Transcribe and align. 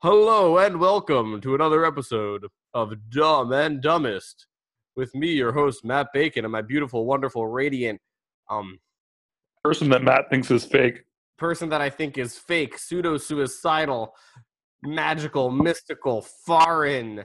Hello 0.00 0.58
and 0.58 0.78
welcome 0.78 1.40
to 1.40 1.56
another 1.56 1.84
episode 1.84 2.46
of 2.72 2.94
Dumb 3.10 3.52
and 3.52 3.82
Dumbest 3.82 4.46
with 4.94 5.12
me, 5.12 5.32
your 5.32 5.50
host 5.50 5.84
Matt 5.84 6.12
Bacon, 6.14 6.44
and 6.44 6.52
my 6.52 6.62
beautiful, 6.62 7.04
wonderful, 7.04 7.48
radiant 7.48 8.00
um 8.48 8.78
person 9.64 9.88
that 9.90 10.04
Matt 10.04 10.30
thinks 10.30 10.52
is 10.52 10.64
fake. 10.64 11.02
person 11.36 11.68
that 11.70 11.80
I 11.80 11.90
think 11.90 12.16
is 12.16 12.38
fake, 12.38 12.78
pseudo-suicidal, 12.78 14.14
magical, 14.84 15.50
mystical, 15.50 16.22
foreign, 16.46 17.24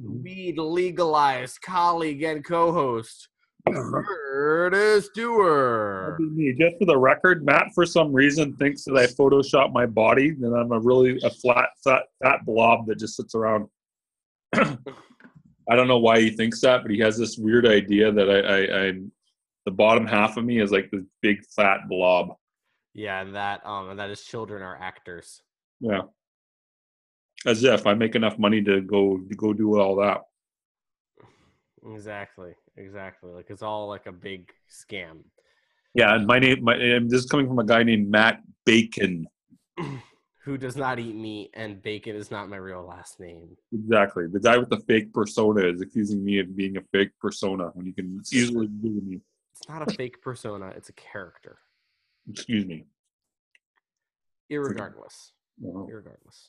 weed 0.00 0.56
legalized 0.56 1.62
colleague 1.62 2.22
and 2.22 2.44
co-host 2.44 3.28
Curtis 3.72 5.08
That'd 5.08 5.14
Dewar. 5.14 6.18
Just 6.58 6.78
for 6.78 6.84
the 6.84 6.96
record, 6.96 7.44
Matt 7.44 7.68
for 7.74 7.86
some 7.86 8.12
reason 8.12 8.56
thinks 8.56 8.84
that 8.84 8.96
I 8.96 9.06
photoshopped 9.06 9.72
my 9.72 9.86
body, 9.86 10.28
and 10.28 10.54
I'm 10.54 10.72
a 10.72 10.80
really 10.80 11.18
a 11.22 11.30
flat, 11.30 11.70
fat, 11.82 12.02
fat 12.22 12.44
blob 12.44 12.86
that 12.86 12.98
just 12.98 13.16
sits 13.16 13.34
around. 13.34 13.68
I 14.54 15.76
don't 15.76 15.88
know 15.88 15.98
why 15.98 16.20
he 16.20 16.30
thinks 16.30 16.60
that, 16.60 16.82
but 16.82 16.90
he 16.90 16.98
has 16.98 17.16
this 17.16 17.38
weird 17.38 17.66
idea 17.66 18.12
that 18.12 18.28
I, 18.30 18.40
I, 18.40 18.86
I'm 18.86 19.12
the 19.64 19.70
bottom 19.70 20.06
half 20.06 20.36
of 20.36 20.44
me 20.44 20.60
is 20.60 20.70
like 20.70 20.90
this 20.90 21.04
big 21.22 21.44
fat 21.56 21.88
blob. 21.88 22.36
Yeah, 22.92 23.22
and 23.22 23.34
that 23.34 23.64
um 23.66 23.90
and 23.90 23.98
that 23.98 24.10
is 24.10 24.22
children 24.22 24.62
are 24.62 24.76
actors. 24.80 25.42
Yeah, 25.80 26.02
as 27.46 27.64
if 27.64 27.86
I 27.86 27.94
make 27.94 28.14
enough 28.14 28.38
money 28.38 28.62
to 28.62 28.82
go 28.82 29.18
to 29.18 29.34
go 29.34 29.52
do 29.52 29.80
all 29.80 29.96
that. 29.96 30.22
Exactly, 31.86 32.54
exactly. 32.76 33.30
Like 33.32 33.46
it's 33.50 33.62
all 33.62 33.88
like 33.88 34.06
a 34.06 34.12
big 34.12 34.50
scam. 34.70 35.18
Yeah, 35.94 36.14
and 36.14 36.26
my 36.26 36.38
name, 36.38 36.64
my 36.64 36.74
and 36.74 37.10
this 37.10 37.20
is 37.24 37.26
coming 37.30 37.46
from 37.46 37.58
a 37.58 37.64
guy 37.64 37.82
named 37.82 38.10
Matt 38.10 38.40
Bacon. 38.64 39.26
Who 40.44 40.58
does 40.58 40.76
not 40.76 40.98
eat 40.98 41.14
meat 41.14 41.50
and 41.54 41.80
bacon 41.80 42.16
is 42.16 42.30
not 42.30 42.50
my 42.50 42.56
real 42.56 42.84
last 42.84 43.18
name. 43.18 43.56
Exactly, 43.72 44.26
the 44.26 44.40
guy 44.40 44.58
with 44.58 44.68
the 44.68 44.80
fake 44.80 45.12
persona 45.12 45.62
is 45.66 45.80
accusing 45.80 46.22
me 46.24 46.38
of 46.38 46.54
being 46.54 46.76
a 46.76 46.82
fake 46.92 47.12
persona 47.18 47.70
when 47.74 47.86
you 47.86 47.94
can 47.94 48.20
easily 48.32 48.66
do 48.66 49.00
me. 49.04 49.20
It's 49.52 49.68
not 49.68 49.88
a 49.88 49.94
fake 49.94 50.20
persona, 50.20 50.68
it's 50.76 50.90
a 50.90 50.92
character. 50.94 51.58
Excuse 52.30 52.66
me. 52.66 52.84
Irregardless. 54.50 55.30
Uh, 55.64 55.86
Irregardless. 55.86 56.48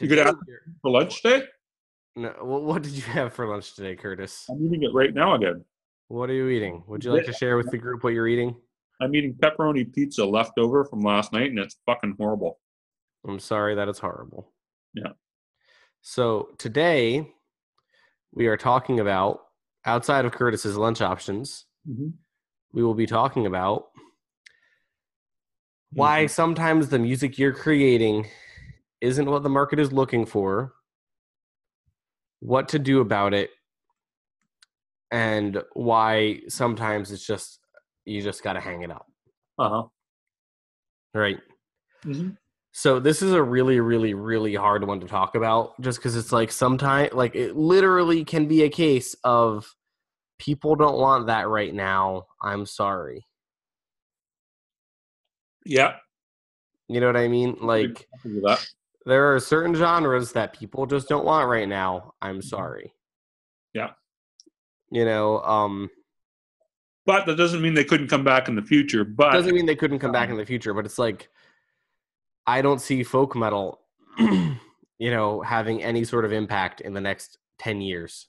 You 0.00 0.08
could 0.08 0.16
Today 0.16 0.22
ask- 0.22 0.38
For 0.82 0.90
lunch 0.90 1.22
today, 1.22 1.46
No, 2.16 2.30
wh- 2.30 2.64
what 2.64 2.82
did 2.82 2.92
you 2.92 3.02
have 3.12 3.32
for 3.32 3.46
lunch 3.46 3.74
today, 3.74 3.96
Curtis? 3.96 4.46
I'm 4.48 4.64
eating 4.64 4.82
it 4.82 4.94
right 4.94 5.14
now 5.14 5.34
again. 5.34 5.64
What 6.08 6.30
are 6.30 6.34
you 6.34 6.48
eating? 6.48 6.84
Would 6.86 7.04
you 7.04 7.12
like 7.12 7.24
to 7.26 7.32
share 7.32 7.56
with 7.56 7.70
the 7.70 7.78
group 7.78 8.04
what 8.04 8.12
you're 8.12 8.28
eating? 8.28 8.54
I'm 9.00 9.14
eating 9.14 9.34
pepperoni 9.34 9.92
pizza 9.92 10.24
leftover 10.24 10.84
from 10.84 11.00
last 11.00 11.32
night, 11.32 11.50
and 11.50 11.58
it's 11.58 11.76
fucking 11.86 12.16
horrible. 12.18 12.60
I'm 13.26 13.40
sorry 13.40 13.74
that 13.74 13.88
it's 13.88 13.98
horrible. 13.98 14.52
Yeah. 14.92 15.12
So 16.02 16.50
today 16.58 17.32
we 18.32 18.46
are 18.46 18.56
talking 18.56 19.00
about 19.00 19.40
outside 19.84 20.24
of 20.24 20.32
Curtis's 20.32 20.76
lunch 20.76 21.00
options, 21.00 21.64
mm-hmm. 21.88 22.08
we 22.72 22.82
will 22.82 22.94
be 22.94 23.06
talking 23.06 23.46
about 23.46 23.86
why 25.92 26.24
mm-hmm. 26.24 26.30
sometimes 26.30 26.88
the 26.88 26.98
music 26.98 27.38
you're 27.38 27.52
creating 27.52 28.26
isn't 29.00 29.30
what 29.30 29.42
the 29.42 29.48
market 29.48 29.78
is 29.78 29.92
looking 29.92 30.26
for, 30.26 30.74
what 32.44 32.68
to 32.68 32.78
do 32.78 33.00
about 33.00 33.32
it, 33.32 33.50
and 35.10 35.62
why 35.72 36.40
sometimes 36.48 37.10
it's 37.10 37.26
just 37.26 37.58
you 38.04 38.20
just 38.20 38.42
got 38.42 38.52
to 38.52 38.60
hang 38.60 38.82
it 38.82 38.90
up. 38.90 39.06
Uh 39.58 39.68
huh. 39.68 39.82
Right. 41.14 41.38
Mm-hmm. 42.04 42.30
So 42.72 43.00
this 43.00 43.22
is 43.22 43.32
a 43.32 43.42
really, 43.42 43.80
really, 43.80 44.12
really 44.12 44.54
hard 44.54 44.86
one 44.86 45.00
to 45.00 45.06
talk 45.06 45.36
about, 45.36 45.80
just 45.80 45.98
because 45.98 46.16
it's 46.16 46.32
like 46.32 46.52
sometimes, 46.52 47.14
like 47.14 47.34
it 47.34 47.56
literally 47.56 48.24
can 48.24 48.46
be 48.46 48.64
a 48.64 48.68
case 48.68 49.14
of 49.24 49.74
people 50.38 50.74
don't 50.74 50.98
want 50.98 51.28
that 51.28 51.48
right 51.48 51.72
now. 51.72 52.24
I'm 52.42 52.66
sorry. 52.66 53.24
Yeah. 55.64 55.94
You 56.88 57.00
know 57.00 57.06
what 57.06 57.16
I 57.16 57.28
mean? 57.28 57.56
Like 57.60 58.06
Happy 58.12 58.34
with 58.34 58.44
that. 58.44 58.66
There 59.06 59.34
are 59.34 59.40
certain 59.40 59.74
genres 59.74 60.32
that 60.32 60.52
people 60.58 60.86
just 60.86 61.08
don't 61.08 61.24
want 61.24 61.48
right 61.48 61.68
now. 61.68 62.14
I'm 62.22 62.40
sorry. 62.42 62.92
Yeah. 63.74 63.90
You 64.90 65.04
know, 65.04 65.40
um, 65.42 65.90
But 67.06 67.26
that 67.26 67.36
doesn't 67.36 67.60
mean 67.60 67.74
they 67.74 67.84
couldn't 67.84 68.08
come 68.08 68.24
back 68.24 68.48
in 68.48 68.54
the 68.54 68.62
future. 68.62 69.04
But 69.04 69.32
doesn't 69.32 69.54
mean 69.54 69.66
they 69.66 69.76
couldn't 69.76 69.98
come 69.98 70.12
back 70.12 70.30
in 70.30 70.36
the 70.36 70.46
future, 70.46 70.72
but 70.74 70.84
it's 70.86 70.98
like 70.98 71.28
I 72.46 72.62
don't 72.62 72.80
see 72.80 73.02
folk 73.02 73.34
metal, 73.34 73.80
you 74.18 75.10
know, 75.10 75.40
having 75.40 75.82
any 75.82 76.04
sort 76.04 76.24
of 76.24 76.32
impact 76.32 76.80
in 76.82 76.92
the 76.92 77.00
next 77.00 77.38
ten 77.58 77.80
years. 77.80 78.28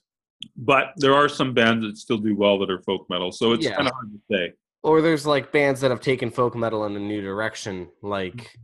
but 0.56 0.92
there 0.96 1.14
are 1.14 1.28
some 1.28 1.54
bands 1.54 1.84
that 1.86 1.96
still 1.96 2.18
do 2.18 2.34
well 2.36 2.58
that 2.58 2.70
are 2.70 2.80
folk 2.82 3.06
metal, 3.08 3.32
so 3.32 3.52
it's 3.52 3.64
Yeah. 3.64 3.76
kind 3.76 3.88
of 3.88 3.94
hard 3.94 4.12
to 4.12 4.20
say. 4.30 4.52
Or 4.82 5.00
there's 5.00 5.26
like 5.26 5.50
bands 5.52 5.80
that 5.80 5.90
have 5.90 6.00
taken 6.00 6.30
folk 6.30 6.54
metal 6.54 6.84
in 6.86 6.94
a 6.96 7.00
new 7.00 7.20
direction, 7.22 7.88
like 8.02 8.34
Mm-hmm. 8.34 8.62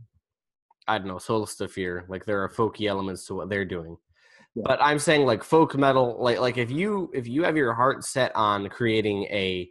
I 0.87 0.97
don't 0.97 1.07
know, 1.07 1.15
Solstafir. 1.15 2.07
Like 2.09 2.25
there 2.25 2.43
are 2.43 2.49
folky 2.49 2.87
elements 2.87 3.25
to 3.27 3.35
what 3.35 3.49
they're 3.49 3.65
doing. 3.65 3.97
Yeah. 4.55 4.63
But 4.65 4.79
I'm 4.81 4.99
saying 4.99 5.25
like 5.25 5.43
folk 5.43 5.75
metal, 5.75 6.17
like 6.19 6.39
like 6.39 6.57
if 6.57 6.69
you 6.69 7.09
if 7.13 7.27
you 7.27 7.43
have 7.43 7.57
your 7.57 7.73
heart 7.73 8.03
set 8.03 8.35
on 8.35 8.69
creating 8.69 9.23
a 9.25 9.69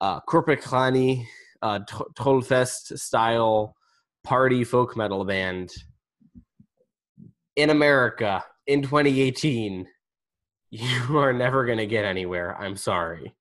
uh 0.00 0.20
Korpiklaani 0.20 1.24
uh 1.62 1.80
To- 1.80 2.06
Trollfest 2.16 2.98
style 2.98 3.76
party 4.22 4.64
folk 4.64 4.96
metal 4.96 5.24
band 5.24 5.70
in 7.56 7.70
America 7.70 8.42
in 8.66 8.82
2018, 8.82 9.86
you 10.70 11.18
are 11.18 11.32
never 11.32 11.66
gonna 11.66 11.86
get 11.86 12.04
anywhere. 12.04 12.56
I'm 12.58 12.76
sorry. 12.76 13.34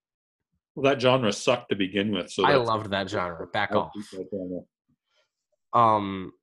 Well, 0.76 0.92
that 0.92 1.00
genre 1.02 1.32
sucked 1.32 1.70
to 1.70 1.76
begin 1.76 2.12
with. 2.12 2.32
So 2.32 2.46
I 2.46 2.56
loved 2.56 2.90
that 2.92 3.10
genre. 3.10 3.48
Back 3.48 3.72
I 3.74 3.76
off. 3.76 3.92
like 4.12 4.28
genre. 4.30 4.62
um 5.74 6.34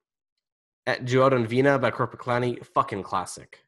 Eh, 0.90 0.94
at 0.94 1.04
Juodaan 1.04 1.46
Viinaa 1.46 1.80
by 1.80 1.90
Korpiklaani, 1.90 2.64
fucking 2.66 3.02
classic. 3.02 3.60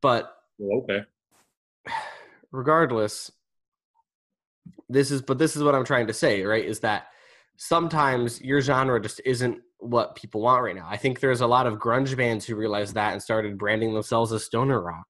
But 0.00 0.34
Well, 0.58 0.82
okay. 0.82 1.04
regardless, 2.52 3.30
this 4.88 5.10
is 5.10 5.22
but 5.22 5.38
this 5.38 5.56
is 5.56 5.62
what 5.62 5.74
I'm 5.74 5.84
trying 5.84 6.06
to 6.06 6.12
say, 6.12 6.42
right? 6.42 6.64
Is 6.64 6.80
that 6.80 7.06
sometimes 7.56 8.40
your 8.40 8.60
genre 8.60 9.00
just 9.00 9.20
isn't 9.24 9.60
what 9.78 10.16
people 10.16 10.40
want 10.40 10.62
right 10.62 10.74
now. 10.74 10.86
I 10.88 10.96
think 10.96 11.20
there's 11.20 11.42
a 11.42 11.46
lot 11.46 11.66
of 11.66 11.78
grunge 11.78 12.16
bands 12.16 12.46
who 12.46 12.56
realized 12.56 12.94
that 12.94 13.12
and 13.12 13.22
started 13.22 13.58
branding 13.58 13.92
themselves 13.92 14.32
as 14.32 14.44
stoner 14.44 14.80
rock. 14.80 15.06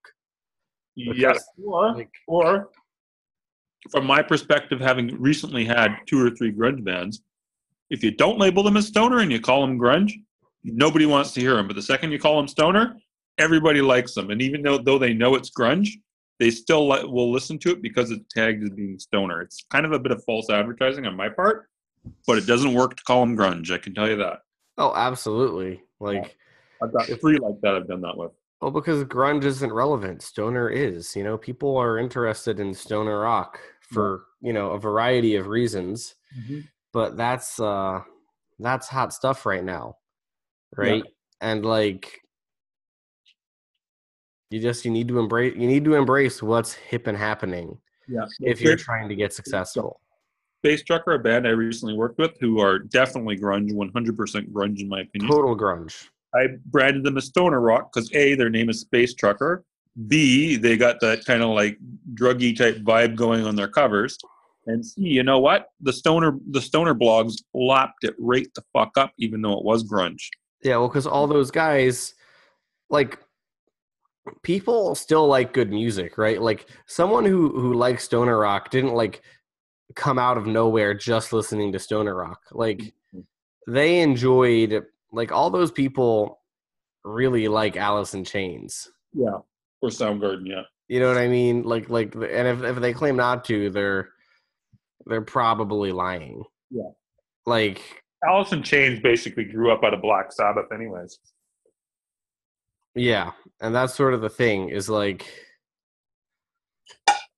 Yes. 0.95 1.43
Or, 1.63 1.93
Like 1.93 2.11
or 2.27 2.69
from 3.91 4.05
my 4.05 4.21
perspective, 4.21 4.79
having 4.79 5.21
recently 5.21 5.65
had 5.65 5.95
two 6.07 6.19
or 6.19 6.31
three 6.31 6.51
grunge 6.51 6.83
bands, 6.83 7.21
if 7.89 8.03
you 8.03 8.11
don't 8.11 8.39
label 8.39 8.63
them 8.63 8.77
as 8.77 8.87
stoner 8.87 9.19
and 9.19 9.31
you 9.31 9.39
call 9.39 9.61
them 9.61 9.77
grunge, 9.79 10.11
nobody 10.73 11.05
wants 11.05 11.33
to 11.33 11.41
hear 11.41 11.55
them. 11.55 11.67
But 11.67 11.75
the 11.75 11.81
second 11.81 12.11
you 12.11 12.19
call 12.19 12.37
them 12.37 12.47
stoner, 12.47 12.97
everybody 13.37 13.81
likes 13.81 14.13
them. 14.13 14.31
And 14.31 14.41
even 14.41 14.61
though 14.61 14.77
though 14.77 14.97
they 14.97 15.13
know 15.13 15.35
it's 15.35 15.51
grunge, 15.51 15.89
they 16.39 16.49
still 16.49 16.87
li- 16.89 17.05
will 17.05 17.31
listen 17.31 17.57
to 17.59 17.71
it 17.71 17.81
because 17.81 18.11
it's 18.11 18.25
tagged 18.33 18.63
as 18.63 18.69
being 18.71 18.99
stoner. 18.99 19.41
It's 19.41 19.63
kind 19.71 19.85
of 19.85 19.91
a 19.93 19.99
bit 19.99 20.11
of 20.11 20.23
false 20.25 20.49
advertising 20.49 21.05
on 21.05 21.15
my 21.15 21.29
part, 21.29 21.69
but 22.27 22.37
it 22.37 22.45
doesn't 22.45 22.73
work 22.73 22.95
to 22.97 23.03
call 23.03 23.21
them 23.21 23.37
grunge. 23.37 23.71
I 23.71 23.77
can 23.77 23.93
tell 23.93 24.09
you 24.09 24.17
that. 24.17 24.39
oh, 24.77 24.93
absolutely. 24.95 25.81
Like 25.99 26.35
I've 26.81 26.91
got 26.93 27.05
three 27.21 27.37
like 27.37 27.59
that. 27.61 27.75
I've 27.75 27.87
done 27.87 28.01
that 28.01 28.17
with. 28.17 28.31
well, 28.61 28.71
because 28.71 29.03
grunge 29.05 29.45
isn't 29.45 29.71
relevant. 29.71 30.21
Stoner 30.21 30.69
is. 30.69 31.15
You 31.15 31.23
know, 31.23 31.37
people 31.37 31.77
are 31.77 31.97
interested 31.97 32.59
in 32.59 32.73
stoner 32.73 33.19
rock 33.19 33.59
for 33.81 34.23
you 34.41 34.51
know 34.51 34.71
a 34.71 34.79
variety 34.79 35.35
of 35.35 35.47
reasons. 35.47 36.15
but 36.91 37.15
that's 37.15 37.59
uh 37.61 38.01
that's 38.59 38.87
hot 38.87 39.13
stuff 39.13 39.45
right 39.45 39.63
now 39.63 39.95
right 40.77 41.03
and 41.41 41.65
like 41.65 42.21
you 44.51 44.59
just 44.59 44.85
you 44.85 44.91
need 44.91 45.07
to 45.07 45.19
embrace 45.19 45.53
you 45.55 45.67
need 45.67 45.83
to 45.85 45.95
embrace 45.95 46.41
what's 46.41 46.73
hip 46.73 47.07
and 47.07 47.17
happening 47.17 47.77
Yeah. 48.07 48.25
if 48.41 48.61
you're 48.61 48.75
trying 48.75 49.09
to 49.09 49.15
get 49.15 49.33
successful 49.33 49.99
Space 50.63 50.81
Trucker, 50.81 51.13
a 51.13 51.19
band 51.19 51.45
I 51.47 51.51
recently 51.51 51.93
worked 51.93 52.17
with, 52.17 52.39
who 52.39 52.59
are 52.59 52.79
definitely 52.79 53.37
grunge, 53.37 53.71
100% 53.71 54.51
grunge 54.51 54.79
in 54.79 54.89
my 54.89 55.01
opinion. 55.01 55.29
total 55.29 55.55
grunge 55.55 56.07
I 56.33 56.47
branded 56.65 57.03
them 57.03 57.17
as 57.17 57.25
stoner 57.25 57.61
rock 57.61 57.91
because 57.93 58.11
A, 58.13 58.33
their 58.35 58.49
name 58.49 58.69
is 58.69 58.81
Space 58.81 59.13
Trucker. 59.13 59.63
B, 60.07 60.57
they 60.57 60.75
got 60.75 60.99
that 61.01 61.23
kind 61.23 61.41
of 61.41 61.49
like 61.49 61.77
druggy 62.15 62.57
type 62.57 62.77
vibe 62.77 63.15
going 63.15 63.45
on 63.45 63.55
their 63.55 63.67
covers. 63.67 64.17
And 64.65 64.83
C, 64.85 65.01
you 65.03 65.23
know 65.23 65.39
what? 65.39 65.67
The 65.81 65.93
stoner 65.93 66.37
the 66.49 66.61
stoner 66.61 66.95
blogs 66.95 67.35
lapped 67.53 68.03
it 68.03 68.15
right 68.19 68.47
the 68.55 68.63
fuck 68.73 68.97
up, 68.97 69.11
even 69.19 69.41
though 69.41 69.57
it 69.57 69.63
was 69.63 69.83
grunge. 69.83 70.27
Yeah 70.63 70.77
well 70.77 70.87
because 70.87 71.07
all 71.07 71.27
those 71.27 71.51
guys 71.51 72.13
like 72.89 73.19
people 74.41 74.95
still 74.95 75.27
like 75.27 75.53
good 75.53 75.69
music 75.69 76.17
right 76.17 76.41
like 76.41 76.67
someone 76.87 77.25
who 77.25 77.49
who 77.59 77.73
likes 77.73 78.03
stoner 78.03 78.39
rock 78.39 78.71
didn't 78.71 78.93
like 78.93 79.21
come 79.95 80.17
out 80.17 80.37
of 80.37 80.47
nowhere 80.47 80.93
just 80.93 81.31
listening 81.31 81.71
to 81.71 81.79
stoner 81.79 82.15
rock 82.15 82.41
like 82.51 82.79
mm-hmm. 82.79 83.21
they 83.71 83.99
enjoyed 83.99 84.83
like 85.11 85.31
all 85.31 85.49
those 85.49 85.71
people 85.71 86.39
really 87.05 87.47
like 87.47 87.77
Alice 87.77 88.13
in 88.13 88.25
Chains. 88.25 88.91
Yeah. 89.13 89.39
Or 89.81 89.89
Soundgarden, 89.89 90.47
yeah. 90.47 90.63
You 90.87 90.99
know 90.99 91.07
what 91.07 91.17
I 91.17 91.27
mean? 91.27 91.63
Like 91.63 91.89
like 91.89 92.13
and 92.15 92.47
if 92.47 92.63
if 92.63 92.75
they 92.77 92.93
claim 92.93 93.15
not 93.15 93.45
to, 93.45 93.69
they're 93.69 94.09
they're 95.05 95.21
probably 95.21 95.91
lying. 95.91 96.43
Yeah. 96.69 96.89
Like 97.45 98.03
Alice 98.27 98.51
in 98.51 98.63
Chains 98.63 98.99
basically 98.99 99.45
grew 99.45 99.71
up 99.71 99.83
out 99.83 99.93
of 99.93 100.01
Black 100.01 100.31
Sabbath, 100.31 100.65
anyways. 100.73 101.19
yeah, 102.95 103.31
and 103.61 103.73
that's 103.75 103.93
sort 103.93 104.13
of 104.13 104.21
the 104.21 104.29
thing 104.29 104.69
is 104.69 104.89
like 104.89 105.25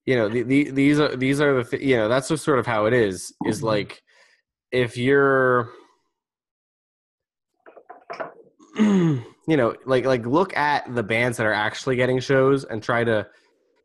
you 0.08 0.16
know, 0.16 0.26
the, 0.26 0.42
the, 0.42 0.70
these 0.70 0.98
are 0.98 1.14
these 1.14 1.38
are 1.38 1.62
the 1.62 1.68
th- 1.68 1.82
you 1.82 1.94
know, 1.94 2.08
that's 2.08 2.28
just 2.28 2.42
sort 2.42 2.58
of 2.58 2.66
how 2.66 2.86
it 2.86 2.94
is 2.94 3.30
is 3.44 3.58
mm-hmm. 3.58 3.66
like 3.66 4.02
if 4.72 4.96
you're 4.96 5.68
you 8.78 9.22
know, 9.48 9.76
like 9.84 10.06
like 10.06 10.24
look 10.24 10.56
at 10.56 10.94
the 10.94 11.02
bands 11.02 11.36
that 11.36 11.44
are 11.44 11.52
actually 11.52 11.96
getting 11.96 12.20
shows 12.20 12.64
and 12.64 12.82
try 12.82 13.04
to 13.04 13.26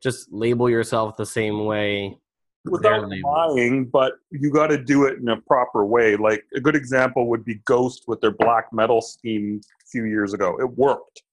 just 0.02 0.32
label 0.32 0.70
yourself 0.70 1.18
the 1.18 1.26
same 1.26 1.66
way. 1.66 2.18
Without 2.66 3.10
lying, 3.24 3.86
but 3.86 4.14
you 4.32 4.50
got 4.50 4.68
to 4.68 4.78
do 4.78 5.06
it 5.06 5.20
in 5.20 5.28
a 5.28 5.42
proper 5.42 5.86
way. 5.86 6.16
Like 6.16 6.46
a 6.56 6.62
good 6.62 6.76
example 6.78 7.28
would 7.30 7.44
be 7.44 7.56
Ghost 7.66 8.06
with 8.08 8.22
their 8.22 8.32
black 8.32 8.68
metal 8.72 9.02
scheme 9.02 9.60
a 9.66 9.86
few 9.92 10.06
years 10.06 10.34
ago. 10.34 10.58
It 10.62 10.70
worked, 10.78 11.24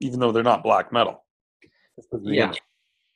even 0.00 0.18
though 0.18 0.32
they're 0.32 0.42
not 0.42 0.64
black 0.64 0.92
metal. 0.92 1.24
Just 1.96 2.10
'cause 2.10 2.20
of 2.20 2.24
the 2.26 2.32
Yeah. 2.34 2.44
image. 2.46 2.62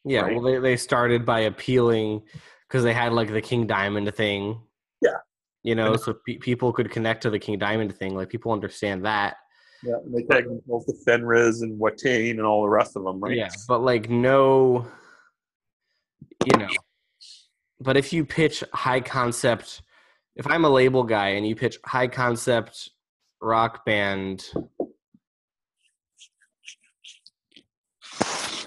Yeah, 0.05 0.21
Right. 0.23 0.35
well, 0.35 0.43
they, 0.45 0.59
they 0.59 0.77
started 0.77 1.27
by 1.27 1.41
appealing 1.41 2.23
because 2.69 2.85
they 2.85 2.93
had 2.93 3.13
like 3.13 3.29
the 3.33 3.43
King 3.43 3.67
Diamond 3.67 4.13
thing. 4.15 4.61
Yeah. 5.01 5.17
You 5.65 5.75
know, 5.75 5.97
so 5.97 6.15
pe- 6.27 6.39
people 6.39 6.73
could 6.73 6.91
connect 6.93 7.23
to 7.23 7.31
the 7.31 7.39
King 7.41 7.59
Diamond 7.59 7.97
thing. 7.97 8.15
Like 8.15 8.29
people 8.29 8.53
understand 8.53 9.05
that. 9.05 9.37
Yeah, 9.85 9.95
and 10.05 10.15
they 10.15 10.23
tagged 10.23 10.49
themselves 10.49 10.87
to 10.87 10.93
Fenriz 11.05 11.63
and 11.63 11.81
Watain 11.81 12.31
and 12.33 12.43
all 12.43 12.63
the 12.63 12.69
rest 12.69 12.95
of 12.97 13.03
them, 13.03 13.19
right? 13.21 13.37
Yeah, 13.37 13.49
but 13.67 13.81
like 13.83 14.09
no, 14.09 14.87
you 16.47 16.57
know. 16.59 16.69
But 17.83 17.97
if 17.97 18.13
you 18.13 18.25
pitch 18.25 18.63
high 18.73 19.01
concept, 19.01 19.83
if 20.37 20.47
I'm 20.47 20.65
a 20.65 20.71
label 20.71 21.03
guy 21.03 21.31
and 21.31 21.47
you 21.47 21.57
pitch 21.57 21.79
high 21.85 22.07
concept 22.07 22.91
rock 23.41 23.85
band, 23.85 24.45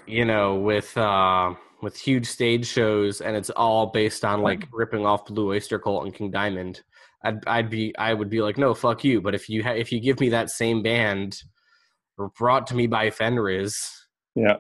you 0.06 0.26
know, 0.26 0.56
with 0.56 0.96
uh 0.98 1.54
with 1.82 1.96
huge 1.98 2.26
stage 2.26 2.66
shows 2.68 3.22
and 3.22 3.38
it's 3.38 3.50
all 3.52 3.88
based 3.88 4.26
on 4.26 4.42
like 4.42 4.68
ripping 4.74 5.06
off 5.06 5.26
Blue 5.26 5.52
Oyster 5.52 5.80
Cult 5.80 6.04
and 6.06 6.14
King 6.14 6.30
Diamond, 6.30 6.82
I'd 7.24 7.48
I'd 7.48 7.70
be 7.70 7.96
I 7.98 8.14
would 8.14 8.30
be 8.30 8.42
like, 8.42 8.58
no, 8.58 8.74
fuck 8.74 9.06
you. 9.06 9.22
But 9.22 9.34
if 9.34 9.48
you 9.48 9.64
ha- 9.64 9.72
if 9.72 9.94
you 9.94 10.02
give 10.02 10.20
me 10.20 10.30
that 10.30 10.50
same 10.50 10.84
band 10.84 11.42
brought 12.38 12.68
to 12.68 12.76
me 12.76 12.88
by 12.88 13.12
Fenriz, 13.12 13.78
Yeah. 14.36 14.58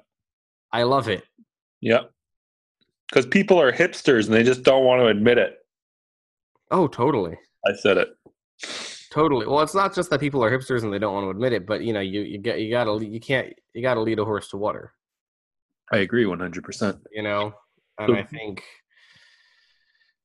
I 0.72 0.84
love 0.84 1.10
it. 1.10 1.24
Yeah. 1.82 2.04
Because 3.10 3.26
people 3.26 3.60
are 3.62 3.72
hipsters 3.72 4.26
and 4.26 4.34
they 4.34 4.44
just 4.44 4.64
don't 4.64 4.86
want 4.86 5.02
to 5.02 5.08
admit 5.08 5.38
it. 5.38 5.58
Oh, 6.72 6.88
totally. 6.88 7.38
I 7.68 7.74
said 7.74 7.98
it. 7.98 8.10
Totally. 9.12 9.46
Well, 9.46 9.62
it's 9.62 9.76
not 9.76 9.96
just 9.96 10.10
that 10.10 10.20
people 10.20 10.44
are 10.44 10.52
hipsters 10.52 10.84
and 10.84 10.92
they 10.92 11.00
don't 11.00 11.14
want 11.14 11.26
to 11.26 11.30
admit 11.30 11.54
it, 11.54 11.66
but 11.66 11.84
you 11.84 11.94
know, 11.94 12.00
you 12.02 12.22
you 12.22 12.38
get 12.38 12.60
you 12.60 12.70
gotta 12.70 13.04
you 13.06 13.20
can't 13.20 13.54
you 13.74 13.82
gotta 13.82 14.02
lead 14.02 14.20
a 14.20 14.26
horse 14.26 14.50
to 14.50 14.58
water. 14.58 14.94
I 15.92 15.98
agree 16.00 16.26
100%. 16.26 17.00
You 17.12 17.24
know, 17.24 17.54
and 18.00 18.10
So- 18.10 18.16
I 18.16 18.24
think 18.24 18.64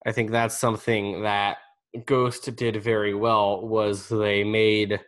I 0.06 0.12
think 0.12 0.30
that's 0.30 0.58
something 0.58 1.22
that 1.22 1.58
Ghost 2.06 2.54
did 2.56 2.82
very 2.82 3.14
well 3.14 3.66
was 3.66 4.08
they 4.08 4.42
made 4.44 5.00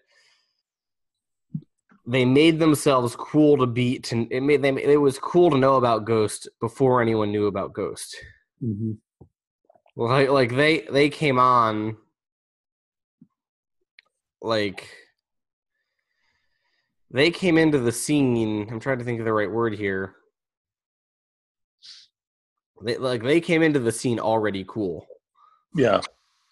they 2.06 2.24
made 2.24 2.58
themselves 2.58 3.14
cool 3.16 3.56
to 3.58 3.66
beat 3.66 4.12
and 4.12 4.30
it 4.32 4.40
made 4.40 4.62
them 4.62 4.76
it 4.76 5.00
was 5.00 5.18
cool 5.18 5.50
to 5.50 5.58
know 5.58 5.76
about 5.76 6.04
Ghost 6.04 6.48
before 6.60 7.00
anyone 7.00 7.30
knew 7.30 7.46
about 7.46 7.72
Ghost. 7.72 8.16
Mm-hmm. 8.62 8.92
Like 9.96 10.28
like 10.28 10.56
they 10.56 10.80
they 10.90 11.10
came 11.10 11.38
on 11.38 11.96
like 14.40 14.88
they 17.10 17.30
came 17.30 17.58
into 17.58 17.78
the 17.78 17.92
scene. 17.92 18.68
I'm 18.70 18.80
trying 18.80 18.98
to 18.98 19.04
think 19.04 19.20
of 19.20 19.26
the 19.26 19.32
right 19.32 19.50
word 19.50 19.74
here. 19.74 20.14
They 22.82 22.96
like 22.96 23.22
they 23.22 23.40
came 23.40 23.62
into 23.62 23.78
the 23.78 23.92
scene 23.92 24.18
already 24.18 24.64
cool. 24.66 25.06
Yeah. 25.74 26.00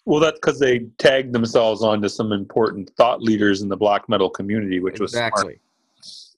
Well, 0.05 0.19
that's 0.19 0.39
because 0.39 0.59
they 0.59 0.79
tagged 0.97 1.33
themselves 1.33 1.83
onto 1.83 2.09
some 2.09 2.31
important 2.31 2.89
thought 2.97 3.21
leaders 3.21 3.61
in 3.61 3.69
the 3.69 3.77
black 3.77 4.09
metal 4.09 4.29
community, 4.29 4.79
which 4.79 4.99
was 4.99 5.11
smart. 5.11 5.31
exactly. 5.33 5.59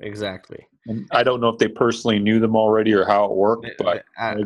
Exactly. 0.01 0.67
And 0.87 1.07
I 1.11 1.23
don't 1.23 1.39
know 1.39 1.47
if 1.47 1.57
they 1.59 1.69
personally 1.69 2.19
knew 2.19 2.39
them 2.41 2.55
already 2.57 2.93
or 2.93 3.05
how 3.05 3.23
it 3.25 3.31
worked, 3.31 3.67
but 3.77 4.03
I, 4.17 4.43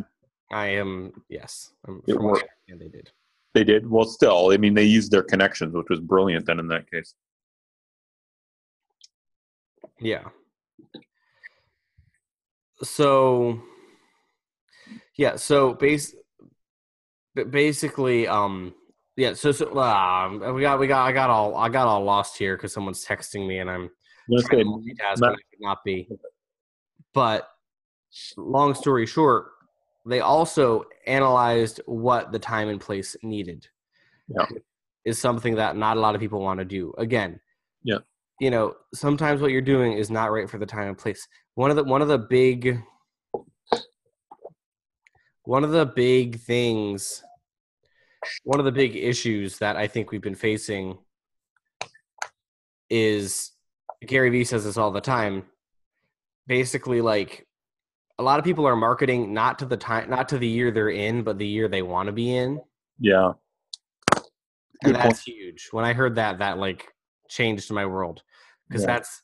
I 0.52 0.68
am 0.68 1.24
yes. 1.30 1.72
I'm, 1.88 2.04
It 2.08 2.14
from 2.14 2.26
what 2.26 2.30
I 2.30 2.32
worked. 2.34 2.50
understand, 2.70 2.94
they 2.94 2.98
did. 2.98 3.12
they 3.56 3.64
did. 3.64 3.90
Well, 3.90 4.06
still, 4.06 4.52
I 4.52 4.58
mean, 4.58 4.76
they 4.76 4.84
used 4.84 5.12
their 5.12 5.24
connections, 5.24 5.74
which 5.74 5.90
was 5.90 6.00
brilliant 6.00 6.46
then 6.46 6.60
in 6.60 6.68
that 6.68 6.90
case. 6.92 7.16
Yeah. 10.00 10.26
So 12.84 13.60
yeah, 15.16 15.38
so 15.38 15.74
base 15.74 16.14
basically 17.50 18.28
um 18.28 18.76
yeah, 19.18 19.34
so 19.34 19.52
so 19.52 19.78
um, 19.80 20.40
we 20.54 20.62
got 20.62 20.80
we 20.80 20.88
got 20.88 21.06
I 21.06 21.12
got 21.12 21.32
all 21.32 21.56
I 21.58 21.70
got 21.70 21.88
all 21.88 22.04
lost 22.04 22.38
here 22.38 22.56
cuz 22.56 22.72
someone's 22.72 23.04
texting 23.04 23.48
me 23.48 23.58
and 23.58 23.70
I'm 23.70 23.90
say 24.38 24.58
to 24.60 24.64
multitask 24.64 25.20
Matt- 25.20 25.32
when 25.32 25.32
I 25.32 25.50
could 25.50 25.62
not 25.62 25.84
be. 25.84 26.08
But 27.14 27.50
long 28.38 28.76
story 28.76 29.08
short, 29.08 29.52
they 30.06 30.20
also 30.20 30.86
analyzed 31.08 31.82
what 31.88 32.32
the 32.32 32.38
time 32.40 32.70
and 32.70 32.80
place 32.80 33.16
needed. 33.24 33.68
Yeah. 34.28 34.46
Is 35.04 35.18
something 35.18 35.56
that 35.56 35.76
not 35.76 35.98
a 35.98 36.00
lot 36.00 36.14
of 36.14 36.22
people 36.22 36.42
want 36.42 36.60
to 36.60 36.66
do. 36.66 36.94
Again, 36.98 37.40
Yeah. 37.84 38.00
You 38.40 38.52
know, 38.52 38.76
sometimes 38.94 39.42
what 39.42 39.50
you're 39.50 39.62
doing 39.62 39.94
is 39.94 40.12
not 40.12 40.32
right 40.32 40.48
for 40.48 40.60
the 40.60 40.66
time 40.66 40.90
and 40.90 40.98
place. 40.98 41.28
One 41.56 41.72
of 41.72 41.76
the 41.76 41.84
one 41.84 42.04
of 42.04 42.08
the 42.08 42.20
big 42.20 42.80
one 45.42 45.64
of 45.64 45.72
the 45.72 45.88
big 45.88 46.40
things 46.42 47.24
one 48.44 48.60
of 48.60 48.66
the 48.66 48.72
big 48.72 48.96
issues 48.96 49.58
that 49.60 49.76
I 49.76 49.88
think 49.88 50.12
we've 50.12 50.22
been 50.22 50.36
facing 50.36 50.98
is 52.90 53.52
Gary 54.06 54.30
Vee 54.30 54.44
says 54.44 54.64
this 54.64 54.78
all 54.78 54.92
the 54.92 55.02
time. 55.02 55.44
Basically, 56.48 57.02
like 57.02 57.46
a 58.20 58.24
lot 58.24 58.40
of 58.40 58.46
people 58.46 58.68
are 58.68 58.76
marketing 58.76 59.34
not 59.34 59.60
to 59.60 59.66
the 59.66 59.78
time, 59.78 60.10
not 60.10 60.30
to 60.30 60.38
the 60.38 60.48
year 60.48 60.72
they're 60.72 60.90
in, 60.90 61.24
but 61.24 61.38
the 61.38 61.48
year 61.48 61.68
they 61.68 61.82
want 61.82 62.08
to 62.08 62.14
be 62.14 62.36
in, 62.36 62.62
yeah, 63.00 63.34
and 64.84 64.94
Good 64.94 64.96
that's 64.96 65.24
huge. 65.24 65.68
When 65.72 65.84
I 65.86 65.94
heard 65.94 66.16
that, 66.16 66.40
that 66.40 66.58
like 66.58 66.88
changed 67.30 67.72
my 67.72 67.86
world 67.86 68.24
because 68.68 68.84
Yeah. 68.84 68.88
that's 68.88 69.22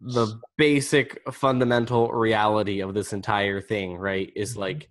the 0.00 0.38
basic 0.58 1.18
fundamental 1.32 2.12
reality 2.12 2.80
of 2.80 2.92
this 2.92 3.14
entire 3.14 3.60
thing. 3.62 3.96
Right? 3.96 4.30
Is 4.36 4.52
Mm-hmm. 4.52 4.60
like 4.60 4.90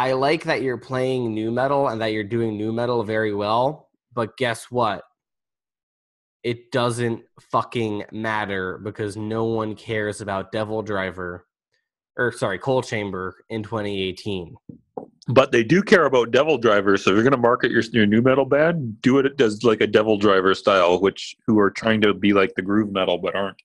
I 0.00 0.12
like 0.12 0.44
that 0.44 0.62
you're 0.62 0.78
playing 0.78 1.34
new 1.34 1.50
metal 1.50 1.88
and 1.88 2.00
that 2.00 2.14
you're 2.14 2.24
doing 2.24 2.56
new 2.56 2.72
metal 2.72 3.04
very 3.04 3.34
well, 3.34 3.90
but 4.14 4.34
guess 4.38 4.70
what? 4.70 5.02
It 6.42 6.72
doesn't 6.72 7.20
fucking 7.52 8.04
matter 8.10 8.78
because 8.78 9.18
no 9.18 9.44
one 9.44 9.74
cares 9.74 10.22
about 10.22 10.52
Devil 10.52 10.80
Driver 10.80 11.46
or 12.16 12.32
sorry, 12.32 12.58
Coal 12.58 12.80
Chamber 12.80 13.44
in 13.50 13.62
2018. 13.62 14.56
but 15.28 15.52
they 15.52 15.62
do 15.62 15.82
care 15.82 16.06
about 16.06 16.30
Devil 16.30 16.56
Driver. 16.56 16.96
So 16.96 17.10
if 17.10 17.14
you're 17.16 17.22
going 17.22 17.32
to 17.32 17.36
market 17.36 17.70
your 17.70 17.82
your 17.92 18.06
new 18.06 18.22
metal 18.22 18.46
band, 18.46 19.02
do 19.02 19.18
it 19.18 19.38
as 19.38 19.64
like 19.64 19.82
a 19.82 19.86
Devil 19.86 20.16
Driver 20.16 20.54
style, 20.54 20.98
which 20.98 21.36
who 21.46 21.58
are 21.58 21.70
trying 21.70 22.00
to 22.00 22.14
be 22.14 22.32
like 22.32 22.54
the 22.54 22.62
groove 22.62 22.90
metal 22.90 23.18
but 23.18 23.34
aren't. 23.34 23.60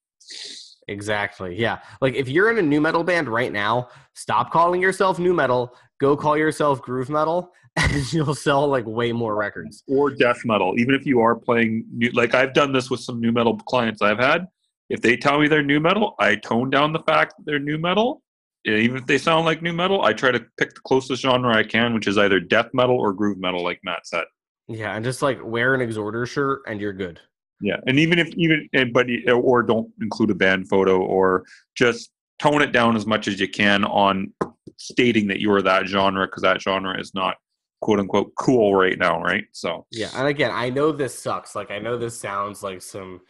Exactly. 0.87 1.55
Yeah. 1.55 1.79
Like 2.01 2.15
if 2.15 2.27
you're 2.29 2.51
in 2.51 2.57
a 2.57 2.61
new 2.61 2.79
metal 2.81 3.03
band 3.03 3.27
right 3.27 3.51
now, 3.51 3.89
stop 4.13 4.51
calling 4.51 4.81
yourself 4.81 5.19
new 5.19 5.33
metal, 5.33 5.75
go 5.99 6.15
call 6.15 6.37
yourself 6.37 6.81
groove 6.81 7.09
metal 7.09 7.51
and 7.75 8.13
you'll 8.13 8.35
sell 8.35 8.67
like 8.67 8.85
way 8.85 9.11
more 9.11 9.35
records. 9.35 9.83
or 9.87 10.11
death 10.11 10.41
metal. 10.45 10.75
Even 10.77 10.95
if 10.95 11.05
you 11.05 11.19
are 11.21 11.35
playing 11.35 11.85
new, 11.91 12.09
like 12.11 12.33
I've 12.33 12.53
done 12.53 12.71
this 12.71 12.89
with 12.89 12.99
some 12.99 13.19
new 13.19 13.31
metal 13.31 13.57
clients 13.57 14.01
I've 14.01 14.19
had. 14.19 14.47
If 14.89 15.01
they 15.01 15.17
tell 15.17 15.39
me 15.39 15.47
they're 15.47 15.63
new 15.63 15.79
metal, 15.79 16.15
I 16.19 16.35
tone 16.35 16.69
down 16.69 16.93
the 16.93 16.99
fact 16.99 17.33
that 17.37 17.45
they're 17.45 17.59
new 17.59 17.77
metal. 17.77 18.21
And 18.65 18.75
even 18.75 18.97
if 18.97 19.05
they 19.07 19.17
sound 19.17 19.45
like 19.45 19.61
new 19.61 19.73
metal, 19.73 20.03
I 20.03 20.13
try 20.13 20.31
to 20.31 20.39
pick 20.57 20.73
the 20.73 20.81
closest 20.81 21.21
genre 21.23 21.55
I 21.55 21.63
can, 21.63 21.93
which 21.93 22.07
is 22.07 22.17
either 22.17 22.39
death 22.39 22.69
metal 22.73 22.95
or 22.95 23.13
groove 23.13 23.37
metal, 23.39 23.63
like 23.63 23.79
Matt 23.83 24.07
said. 24.07 24.25
Yeah, 24.67 24.95
and 24.95 25.03
just 25.03 25.21
like 25.21 25.39
wear 25.43 25.73
an 25.75 25.81
Exhorder 25.81 26.27
shirt 26.27 26.61
and 26.67 26.79
you're 26.79 26.93
good. 26.93 27.19
Yeah, 27.61 27.77
and 27.87 27.99
even 27.99 28.19
if 28.19 28.29
even 28.35 28.67
but 28.91 29.07
eh, 29.09 29.31
or 29.31 29.63
don't 29.63 29.89
include 30.01 30.31
a 30.31 30.35
band 30.35 30.67
photo 30.67 30.99
or 31.01 31.45
just 31.75 32.11
tone 32.39 32.61
it 32.61 32.71
down 32.71 32.95
as 32.95 33.05
much 33.05 33.27
as 33.27 33.39
you 33.39 33.47
can 33.47 33.85
on 33.85 34.33
stating 34.77 35.27
that 35.27 35.39
you 35.39 35.51
are 35.53 35.61
that 35.61 35.87
genre 35.87 36.27
because 36.27 36.43
that 36.43 36.61
genre 36.61 36.99
is 36.99 37.13
not 37.13 37.37
quote 37.81 37.99
unquote 37.99 38.33
cool 38.35 38.75
right 38.75 38.97
now, 38.97 39.21
right? 39.21 39.45
So 39.51 39.85
Yeah, 39.91 40.09
and 40.15 40.27
again, 40.27 40.51
I 40.53 40.69
know 40.69 40.91
this 40.91 41.17
sucks. 41.17 41.55
Like 41.55 41.71
I 41.71 41.79
know 41.79 41.97
this 41.97 42.19
sounds 42.19 42.61
like 42.61 42.81
some 42.81 43.21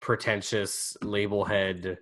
pretentious 0.00 0.96
label 1.02 1.44
head 1.44 1.98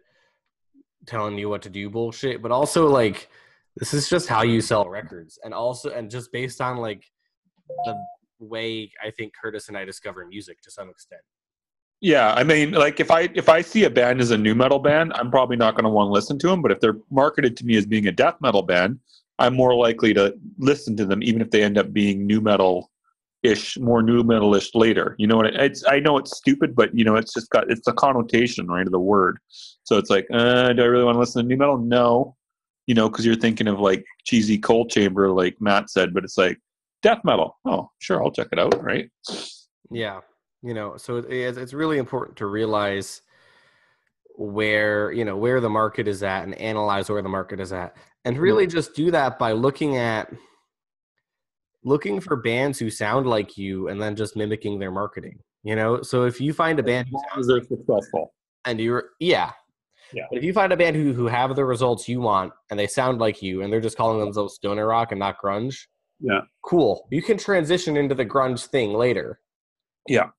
telling 1.07 1.39
you 1.39 1.49
what 1.49 1.62
to 1.62 1.71
do 1.71 1.91
bullshit, 1.91 2.43
but 2.43 2.53
also 2.53 2.87
like 2.87 3.29
this 3.77 3.95
is 3.95 4.09
just 4.09 4.29
how 4.29 4.43
you 4.43 4.61
sell 4.61 4.89
records. 4.89 5.39
And 5.43 5.53
also 5.53 5.91
and 5.91 6.11
just 6.11 6.31
based 6.33 6.61
on 6.61 6.77
like 6.77 7.05
the 7.85 7.97
way 8.39 8.91
I 9.03 9.11
think 9.11 9.33
Curtis 9.41 9.69
and 9.69 9.77
I 9.77 9.85
discover 9.85 10.27
music 10.27 10.61
to 10.62 10.71
some 10.71 10.91
extent. 10.91 11.23
Yeah, 12.02 12.35
I 12.35 12.42
mean, 12.42 12.73
like 12.73 12.99
if 12.99 13.12
I 13.12 13.30
if 13.32 13.49
I 13.49 13.62
see 13.62 13.85
a 13.85 13.90
band 13.90 14.21
as 14.21 14.32
a 14.32 14.37
new 14.37 14.56
metal 14.56 14.80
band, 14.80 15.12
I'm 15.14 15.30
probably 15.30 15.56
not 15.56 15.76
going 15.76 15.85
to 15.85 15.90
want 15.90 16.09
to 16.09 16.12
listen 16.12 16.37
to 16.40 16.49
them. 16.49 16.61
But 16.61 16.73
if 16.73 16.80
they're 16.80 16.97
marketed 17.12 17.56
to 17.59 17.64
me 17.64 17.76
as 17.76 17.87
being 17.87 18.09
a 18.09 18.12
death 18.12 18.35
metal 18.40 18.62
band, 18.62 18.99
I'm 19.38 19.54
more 19.54 19.76
likely 19.76 20.12
to 20.14 20.35
listen 20.59 20.97
to 20.97 21.06
them, 21.06 21.23
even 21.23 21.40
if 21.40 21.52
they 21.52 21.62
end 21.62 21.78
up 21.78 21.92
being 21.92 22.26
new 22.26 22.40
metal 22.40 22.90
ish, 23.44 23.78
more 23.78 24.02
new 24.02 24.25
metal 24.25 24.52
ish 24.56 24.75
later. 24.75 25.14
You 25.16 25.28
know 25.28 25.37
what? 25.37 25.54
It's 25.54 25.85
I 25.87 26.00
know 26.00 26.18
it's 26.18 26.37
stupid, 26.37 26.75
but 26.75 26.92
you 26.92 27.04
know 27.04 27.14
it's 27.14 27.35
just 27.35 27.50
got 27.50 27.71
it's 27.71 27.85
the 27.85 27.92
connotation 27.92 28.66
right 28.66 28.85
of 28.85 28.90
the 28.90 28.99
word. 28.99 29.38
So 29.85 29.97
it's 29.97 30.11
like, 30.11 30.26
uh, 30.32 30.73
do 30.73 30.82
I 30.82 30.87
really 30.87 31.04
want 31.04 31.14
to 31.14 31.21
listen 31.21 31.42
to 31.42 31.49
new 31.49 31.56
metal? 31.56 31.78
No, 31.78 32.35
you 32.88 32.97
know, 32.97 33.09
because 33.09 33.25
you're 33.25 33.37
thinking 33.37 33.68
of 33.68 33.78
like 33.78 34.04
cheesy 34.25 34.59
coal 34.59 34.88
chamber, 34.88 35.30
like 35.30 35.56
Matt 35.61 35.88
said, 35.88 36.12
but 36.12 36.25
it's 36.25 36.37
like 36.37 36.59
death 37.00 37.21
metal. 37.23 37.59
Oh, 37.64 37.90
sure, 38.00 38.25
I'll 38.25 38.32
check 38.32 38.49
it 38.50 38.59
out. 38.59 38.82
Right? 38.82 39.09
Yeah, 39.88 40.18
you 40.62 40.75
know, 40.75 40.97
so 40.97 41.16
it, 41.16 41.31
it's 41.31 41.59
it's 41.59 41.75
really 41.75 41.99
important 41.99 42.37
to 42.38 42.47
realize 42.47 43.23
where 44.37 45.12
you 45.12 45.25
know 45.25 45.37
where 45.37 45.61
the 45.61 45.69
market 45.69 46.09
is 46.09 46.23
at 46.23 46.45
and 46.45 46.54
analyze 46.54 47.11
where 47.11 47.23
the 47.23 47.28
market 47.28 47.61
is 47.61 47.73
at 47.73 47.97
and 48.25 48.38
really 48.38 48.66
mm-hmm. 48.66 48.76
just 48.76 48.95
do 48.95 49.11
that 49.11 49.38
by 49.38 49.52
looking 49.52 49.97
at 49.97 50.33
looking 51.85 52.21
for 52.21 52.37
bands 52.37 52.78
who 52.78 52.90
sound 52.90 53.26
like 53.26 53.59
you 53.59 53.88
and 53.88 54.00
then 54.00 54.16
just 54.16 54.37
mimicking 54.37 54.78
their 54.78 54.90
marketing 54.90 55.38
you 55.62 55.76
know 55.76 56.00
so 56.02 56.25
if 56.25 56.40
you 56.40 56.52
find 56.52 56.78
a 56.78 56.83
band 56.83 57.09
who 57.09 57.19
sounds 57.33 57.47
they're 57.47 57.62
successful. 57.62 58.33
and 58.64 58.81
you're 58.81 59.11
yeah 59.21 59.50
Yeah. 60.14 60.25
but 60.31 60.38
if 60.38 60.45
you 60.45 60.52
find 60.52 60.73
a 60.73 60.76
band 60.76 60.97
who 60.97 61.12
who 61.12 61.26
have 61.26 61.54
the 61.54 61.64
results 61.64 62.09
you 62.09 62.21
want 62.21 62.52
and 62.71 62.81
they 62.81 62.87
sound 62.87 63.19
like 63.19 63.42
you 63.42 63.62
and 63.62 63.73
they're 63.73 63.81
just 63.81 63.99
calling 63.99 64.19
themselves 64.19 64.54
stoner 64.54 64.87
rock 64.87 65.12
and 65.12 65.19
not 65.19 65.37
grunge 65.42 65.76
Yeah. 66.21 66.40
cool 66.62 67.07
you 67.11 67.23
can 67.23 67.37
transition 67.37 67.97
into 67.99 68.14
the 68.14 68.26
grunge 68.26 68.66
thing 68.66 68.95
later 68.95 69.40
Yeah. 70.09 70.30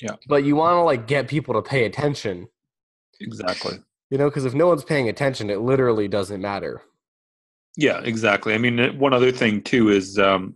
Yeah. 0.00 0.16
but 0.28 0.44
you 0.44 0.56
want 0.56 0.74
to 0.74 0.82
like 0.82 1.06
get 1.06 1.28
people 1.28 1.54
to 1.54 1.62
pay 1.62 1.84
attention 1.84 2.48
Exactly. 3.20 3.78
you 4.10 4.18
know 4.18 4.28
because 4.28 4.44
if 4.44 4.52
no 4.54 4.66
one's 4.66 4.84
paying 4.84 5.08
attention 5.08 5.50
it 5.50 5.60
literally 5.60 6.08
doesn't 6.08 6.40
matter 6.40 6.82
Yeah, 7.76 8.00
exactly. 8.04 8.54
I 8.54 8.58
mean, 8.58 8.78
uh, 8.78 8.92
one 8.92 9.12
other 9.12 9.32
thing 9.32 9.62
too 9.62 9.88
is 9.90 10.18
um, 10.18 10.54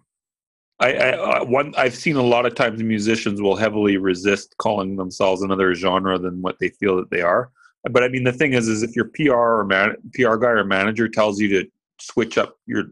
I, 0.81 0.93
I 0.95 1.41
uh, 1.41 1.45
one 1.45 1.75
I've 1.77 1.95
seen 1.97 2.17
a 2.17 2.23
lot 2.23 2.47
of 2.47 2.55
times 2.55 2.83
musicians 2.83 3.41
will 3.43 3.57
heavily 3.57 3.97
resist 3.97 4.55
calling 4.59 4.97
themselves 4.97 5.43
another 5.43 5.75
genre 5.75 6.19
than 6.19 6.41
what 6.43 6.57
they 6.61 6.69
feel 6.69 6.97
that 6.97 7.11
they 7.11 7.21
are. 7.23 7.51
But 7.91 8.05
I 8.05 8.09
mean, 8.09 8.25
the 8.25 8.33
thing 8.33 8.53
is, 8.53 8.69
is 8.69 8.83
if 8.83 8.95
your 8.95 9.11
PR 9.15 9.33
or 9.33 9.65
man, 9.65 9.97
PR 10.15 10.37
guy 10.37 10.51
or 10.51 10.65
manager 10.65 11.09
tells 11.09 11.41
you 11.41 11.49
to 11.49 11.69
switch 12.01 12.39
up 12.39 12.57
your 12.67 12.85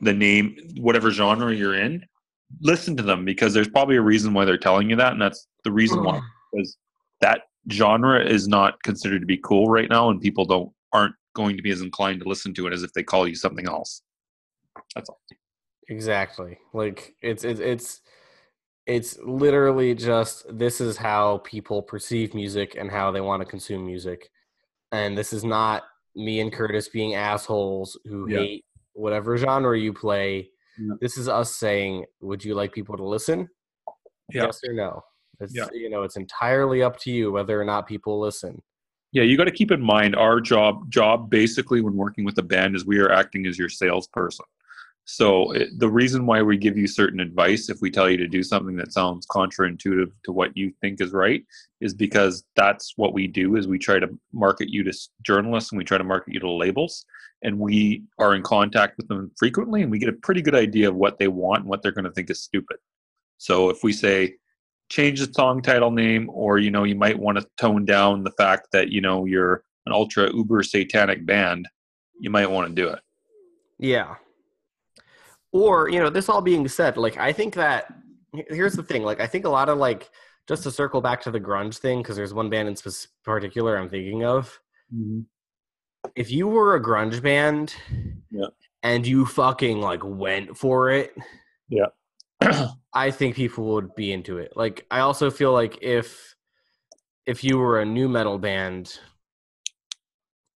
the 0.00 0.12
name, 0.12 0.56
whatever 0.78 1.10
genre 1.10 1.54
you're 1.54 1.74
in, 1.78 2.04
listen 2.60 2.96
to 2.96 3.02
them 3.02 3.24
because 3.24 3.54
there's 3.54 3.68
probably 3.68 3.96
a 3.96 4.02
reason 4.02 4.32
why 4.34 4.44
they're 4.44 4.58
telling 4.58 4.90
you 4.90 4.96
that, 4.96 5.12
and 5.12 5.22
that's 5.22 5.46
the 5.64 5.72
reason 5.72 6.02
why 6.02 6.18
mm. 6.18 6.22
because 6.52 6.76
that 7.20 7.42
genre 7.70 8.24
is 8.24 8.48
not 8.48 8.82
considered 8.82 9.20
to 9.20 9.26
be 9.26 9.38
cool 9.38 9.68
right 9.68 9.88
now, 9.88 10.10
and 10.10 10.20
people 10.20 10.44
don't 10.44 10.72
aren't 10.92 11.14
going 11.34 11.56
to 11.56 11.62
be 11.62 11.70
as 11.70 11.80
inclined 11.80 12.20
to 12.20 12.28
listen 12.28 12.52
to 12.54 12.66
it 12.66 12.72
as 12.72 12.82
if 12.82 12.92
they 12.92 13.02
call 13.02 13.26
you 13.26 13.34
something 13.34 13.66
else. 13.66 14.02
That's 14.94 15.08
all. 15.08 15.20
Exactly. 15.88 16.58
Like 16.72 17.14
it's 17.20 17.44
it's 17.44 17.60
it's 17.60 18.00
it's 18.86 19.18
literally 19.24 19.94
just 19.94 20.46
this 20.50 20.80
is 20.80 20.96
how 20.96 21.38
people 21.38 21.82
perceive 21.82 22.34
music 22.34 22.76
and 22.78 22.90
how 22.90 23.10
they 23.10 23.20
want 23.20 23.40
to 23.40 23.46
consume 23.46 23.86
music. 23.86 24.30
And 24.92 25.16
this 25.16 25.32
is 25.32 25.44
not 25.44 25.84
me 26.16 26.40
and 26.40 26.52
Curtis 26.52 26.88
being 26.88 27.14
assholes 27.14 27.98
who 28.04 28.28
Yeah. 28.28 28.38
hate 28.38 28.64
whatever 28.92 29.36
genre 29.36 29.78
you 29.78 29.92
play. 29.92 30.50
Yeah. 30.80 30.94
This 31.00 31.18
is 31.18 31.28
us 31.28 31.54
saying, 31.54 32.06
would 32.20 32.44
you 32.44 32.54
like 32.54 32.72
people 32.72 32.96
to 32.96 33.04
listen? 33.04 33.48
Yeah. 34.32 34.46
Yes 34.46 34.60
or 34.66 34.74
no? 34.74 35.02
It's 35.40 35.54
Yeah. 35.54 35.68
you 35.72 35.90
know, 35.90 36.02
it's 36.02 36.16
entirely 36.16 36.82
up 36.82 36.98
to 37.00 37.10
you 37.10 37.32
whether 37.32 37.60
or 37.60 37.64
not 37.64 37.86
people 37.86 38.18
listen. 38.20 38.62
Yeah, 39.12 39.24
you 39.24 39.36
got 39.36 39.44
to 39.44 39.50
keep 39.50 39.72
in 39.72 39.80
mind 39.80 40.14
our 40.14 40.40
job 40.40 40.90
job 40.90 41.30
basically 41.30 41.80
when 41.80 41.96
working 41.96 42.24
with 42.24 42.38
a 42.38 42.42
band 42.42 42.76
is 42.76 42.86
we 42.86 42.98
are 42.98 43.10
acting 43.10 43.46
as 43.46 43.58
your 43.58 43.68
salesperson. 43.68 44.46
So 45.12 45.50
it, 45.50 45.76
the 45.76 45.88
reason 45.88 46.24
why 46.24 46.40
we 46.40 46.56
give 46.56 46.78
you 46.78 46.86
certain 46.86 47.18
advice 47.18 47.68
if 47.68 47.80
we 47.80 47.90
tell 47.90 48.08
you 48.08 48.16
to 48.18 48.28
do 48.28 48.44
something 48.44 48.76
that 48.76 48.92
sounds 48.92 49.26
contraintuitive 49.26 50.12
to 50.22 50.30
what 50.30 50.56
you 50.56 50.72
think 50.80 51.00
is 51.00 51.10
right 51.10 51.44
is 51.80 51.94
because 51.94 52.44
that's 52.54 52.92
what 52.96 53.12
we 53.12 53.26
do 53.26 53.56
is 53.56 53.66
we 53.66 53.78
try 53.78 53.98
to 53.98 54.06
market 54.32 54.68
you 54.68 54.84
to 54.84 54.92
journalists 55.22 55.72
and 55.72 55.78
we 55.78 55.84
try 55.84 55.98
to 55.98 56.04
market 56.04 56.32
you 56.32 56.38
to 56.38 56.48
labels 56.48 57.04
and 57.42 57.58
we 57.58 58.04
are 58.20 58.36
in 58.36 58.42
contact 58.42 58.98
with 58.98 59.08
them 59.08 59.32
frequently 59.36 59.82
and 59.82 59.90
we 59.90 59.98
get 59.98 60.08
a 60.08 60.12
pretty 60.12 60.42
good 60.42 60.54
idea 60.54 60.88
of 60.88 60.94
what 60.94 61.18
they 61.18 61.26
want 61.26 61.62
and 61.62 61.68
what 61.68 61.82
they're 61.82 61.90
going 61.90 62.04
to 62.04 62.12
think 62.12 62.30
is 62.30 62.44
stupid. 62.44 62.76
So 63.38 63.68
if 63.68 63.82
we 63.82 63.92
say 63.92 64.36
change 64.90 65.18
the 65.18 65.32
song 65.32 65.60
title 65.60 65.90
name 65.90 66.30
or 66.32 66.58
you 66.58 66.70
know 66.70 66.84
you 66.84 66.94
might 66.94 67.18
want 67.18 67.36
to 67.36 67.44
tone 67.58 67.84
down 67.84 68.22
the 68.22 68.32
fact 68.38 68.68
that 68.70 68.90
you 68.90 69.00
know 69.00 69.24
you're 69.24 69.64
an 69.86 69.92
ultra 69.92 70.32
uber 70.32 70.62
satanic 70.62 71.26
band 71.26 71.68
you 72.18 72.30
might 72.30 72.50
want 72.50 72.68
to 72.68 72.74
do 72.74 72.88
it 72.88 73.00
Yeah. 73.78 74.16
Or, 75.52 75.88
you 75.88 75.98
know, 75.98 76.10
this 76.10 76.28
all 76.28 76.40
being 76.42 76.66
said, 76.68 76.96
like 76.96 77.16
I 77.16 77.32
think 77.32 77.54
that 77.54 77.92
here's 78.32 78.74
the 78.74 78.82
thing, 78.82 79.02
like 79.02 79.20
I 79.20 79.26
think 79.26 79.44
a 79.44 79.48
lot 79.50 79.68
of 79.68 79.78
like 79.78 80.10
just 80.48 80.62
to 80.64 80.70
circle 80.70 81.00
back 81.00 81.20
to 81.22 81.30
the 81.30 81.40
grunge 81.40 81.78
thing 81.78 82.02
because 82.02 82.16
there's 82.16 82.34
one 82.34 82.50
band 82.50 82.68
in 82.68 82.76
particular 83.24 83.76
I'm 83.76 83.88
thinking 83.88 84.24
of. 84.24 84.58
Mm-hmm. 84.94 85.20
If 86.16 86.30
you 86.30 86.46
were 86.48 86.74
a 86.76 86.82
grunge 86.82 87.20
band 87.22 87.74
Yeah. 88.30 88.46
and 88.82 89.06
you 89.06 89.26
fucking 89.26 89.80
like 89.80 90.02
went 90.04 90.56
for 90.56 90.90
it, 90.90 91.14
Yeah. 91.68 91.86
I 92.94 93.10
think 93.10 93.36
people 93.36 93.64
would 93.74 93.94
be 93.94 94.12
into 94.12 94.38
it. 94.38 94.52
Like 94.56 94.86
I 94.90 95.00
also 95.00 95.30
feel 95.30 95.52
like 95.52 95.78
if 95.82 96.34
if 97.26 97.44
you 97.44 97.58
were 97.58 97.80
a 97.80 97.84
new 97.84 98.08
metal 98.08 98.38
band 98.38 98.98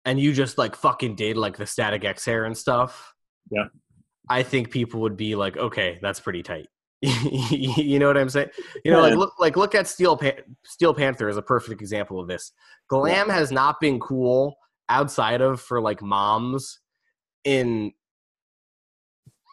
and 0.06 0.20
you 0.20 0.34
just 0.34 0.58
like 0.58 0.76
fucking 0.76 1.16
did 1.16 1.38
like 1.38 1.58
the 1.58 1.66
Static-X 1.66 2.26
hair 2.26 2.46
and 2.46 2.58
stuff. 2.58 3.14
Yeah. 3.52 3.66
I 4.30 4.44
think 4.44 4.72
people 4.72 5.01
would 5.01 5.18
be 5.18 5.36
like, 5.36 5.58
okay, 5.58 6.00
that's 6.01 6.20
pretty 6.20 6.44
tight. 6.44 6.68
you 7.01 8.00
know 8.00 8.08
what 8.08 8.18
I'm 8.18 8.30
saying? 8.30 8.50
You 8.86 8.92
know, 8.92 9.01
like 9.01 9.15
look 9.15 9.34
like 9.38 9.58
look 9.58 9.75
at 9.75 9.88
Steel 9.88 10.15
Pan- 10.15 10.56
Steel 10.63 10.94
Panther 10.94 11.27
is 11.27 11.36
a 11.36 11.42
perfect 11.42 11.82
example 11.82 12.18
of 12.18 12.30
this. 12.30 12.53
Glam 12.88 13.27
has 13.27 13.51
not 13.51 13.82
been 13.82 14.00
cool 14.00 14.56
outside 14.88 15.42
of 15.42 15.60
for 15.60 15.82
like 15.82 16.01
moms 16.01 16.80
in 17.44 17.92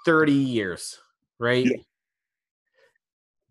30 0.04 0.32
years, 0.32 1.00
right? 1.40 1.66
Yeah. 1.66 1.76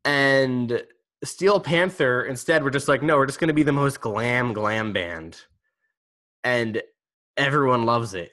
And 0.05 0.83
Steel 1.25 1.59
Panther 1.59 2.23
instead 2.23 2.63
we're 2.63 2.69
just 2.69 2.88
like, 2.88 3.03
no, 3.03 3.17
we're 3.17 3.25
just 3.25 3.41
gonna 3.41 3.53
be 3.53 3.63
the 3.63 3.73
most 3.73 3.99
glam 3.99 4.53
glam 4.53 4.93
band. 4.93 5.41
And 6.45 6.81
everyone 7.35 7.85
loves 7.85 8.13
it. 8.13 8.31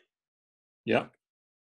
yeah 0.85 1.07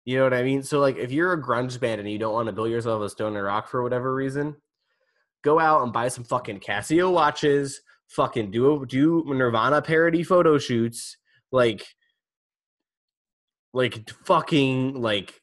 You 0.06 0.16
know 0.16 0.22
what 0.22 0.34
I 0.34 0.44
mean? 0.44 0.62
So 0.62 0.78
like 0.78 0.96
if 0.96 1.10
you're 1.10 1.32
a 1.32 1.42
grunge 1.42 1.78
band 1.80 2.00
and 2.00 2.08
you 2.08 2.18
don't 2.18 2.32
want 2.32 2.46
to 2.46 2.52
bill 2.52 2.68
yourself 2.68 3.02
as 3.02 3.12
stoner 3.12 3.42
rock 3.42 3.68
for 3.68 3.82
whatever 3.82 4.14
reason, 4.14 4.54
go 5.42 5.58
out 5.58 5.82
and 5.82 5.92
buy 5.92 6.06
some 6.08 6.22
fucking 6.22 6.60
Casio 6.60 7.12
watches, 7.12 7.80
fucking 8.08 8.52
do 8.52 8.82
a, 8.82 8.86
do 8.86 9.24
Nirvana 9.26 9.82
parody 9.82 10.22
photo 10.22 10.58
shoots, 10.58 11.16
like 11.50 11.84
like 13.74 14.08
fucking 14.24 14.94
like 14.94 15.40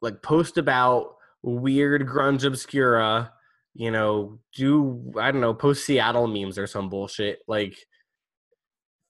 like 0.00 0.22
post 0.22 0.56
about 0.56 1.16
weird 1.42 2.06
grunge 2.06 2.44
obscura, 2.44 3.30
you 3.74 3.90
know, 3.90 4.38
do 4.54 5.12
I 5.20 5.30
don't 5.30 5.42
know, 5.42 5.52
post 5.52 5.84
Seattle 5.84 6.26
memes 6.26 6.56
or 6.56 6.66
some 6.66 6.88
bullshit. 6.88 7.40
Like 7.46 7.76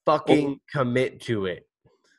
fucking 0.05 0.59
commit 0.73 1.21
to 1.23 1.47
it. 1.47 1.69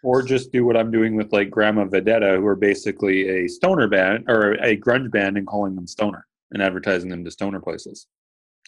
Or 0.03 0.21
just 0.21 0.51
do 0.51 0.65
what 0.65 0.77
i'm 0.77 0.91
doing 0.91 1.15
with 1.15 1.31
like 1.33 1.49
grandma 1.49 1.85
vedetta 1.85 2.37
who 2.37 2.45
are 2.45 2.55
basically 2.55 3.27
a 3.29 3.47
stoner 3.47 3.87
band 3.87 4.23
or 4.27 4.53
a 4.63 4.77
grunge 4.77 5.11
band 5.11 5.37
and 5.37 5.47
calling 5.47 5.75
them 5.75 5.87
stoner 5.87 6.25
and 6.51 6.61
advertising 6.61 7.09
them 7.09 7.23
to 7.23 7.31
stoner 7.31 7.59
places 7.59 8.07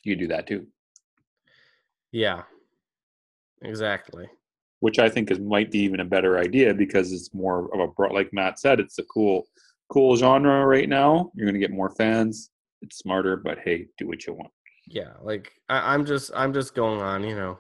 you 0.03 0.15
do 0.15 0.27
that 0.27 0.47
too 0.47 0.65
Yeah. 2.11 2.43
Exactly. 3.61 4.27
which 4.79 4.99
i 4.99 5.09
think 5.09 5.29
is 5.29 5.39
might 5.39 5.69
be 5.71 5.79
even 5.79 5.99
a 5.99 6.05
better 6.05 6.37
idea 6.39 6.73
because 6.73 7.11
it's 7.11 7.33
more 7.33 7.69
of 7.73 7.79
a 7.81 7.87
broad 7.87 8.13
like 8.13 8.31
matt 8.31 8.57
said 8.59 8.79
it's 8.79 8.97
a 8.99 9.03
cool 9.03 9.43
cool 9.91 10.15
genre 10.15 10.65
right 10.65 10.87
now 10.87 11.29
you're 11.35 11.45
going 11.45 11.59
to 11.59 11.59
get 11.59 11.71
more 11.71 11.89
fans 11.95 12.51
it's 12.81 12.97
smarter 12.97 13.35
but 13.35 13.57
hey 13.65 13.85
do 13.97 14.07
what 14.07 14.25
you 14.25 14.33
want 14.33 14.51
Yeah, 14.87 15.13
like 15.21 15.51
I, 15.67 15.93
I'm 15.93 16.05
just 16.05 16.31
I'm 16.33 16.53
just 16.53 16.73
going 16.73 17.01
on, 17.01 17.23
you 17.23 17.35
know. 17.35 17.59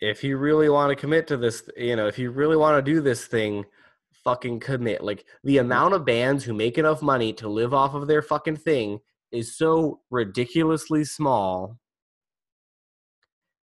If 0.00 0.22
you 0.22 0.36
really 0.36 0.68
want 0.68 0.90
to 0.90 0.96
commit 0.96 1.26
to 1.28 1.36
this, 1.36 1.68
you 1.76 1.96
know, 1.96 2.06
if 2.06 2.18
you 2.18 2.30
really 2.30 2.56
want 2.56 2.76
to 2.84 2.92
do 2.92 3.00
this 3.00 3.26
thing, 3.26 3.64
fucking 4.24 4.60
commit. 4.60 5.02
Like 5.02 5.24
the 5.44 5.56
mm-hmm. 5.56 5.66
amount 5.66 5.94
of 5.94 6.04
bands 6.04 6.44
who 6.44 6.52
make 6.52 6.78
enough 6.78 7.02
money 7.02 7.32
to 7.34 7.48
live 7.48 7.72
off 7.72 7.94
of 7.94 8.06
their 8.06 8.22
fucking 8.22 8.56
thing 8.56 9.00
is 9.32 9.56
so 9.56 10.00
ridiculously 10.10 11.04
small. 11.04 11.78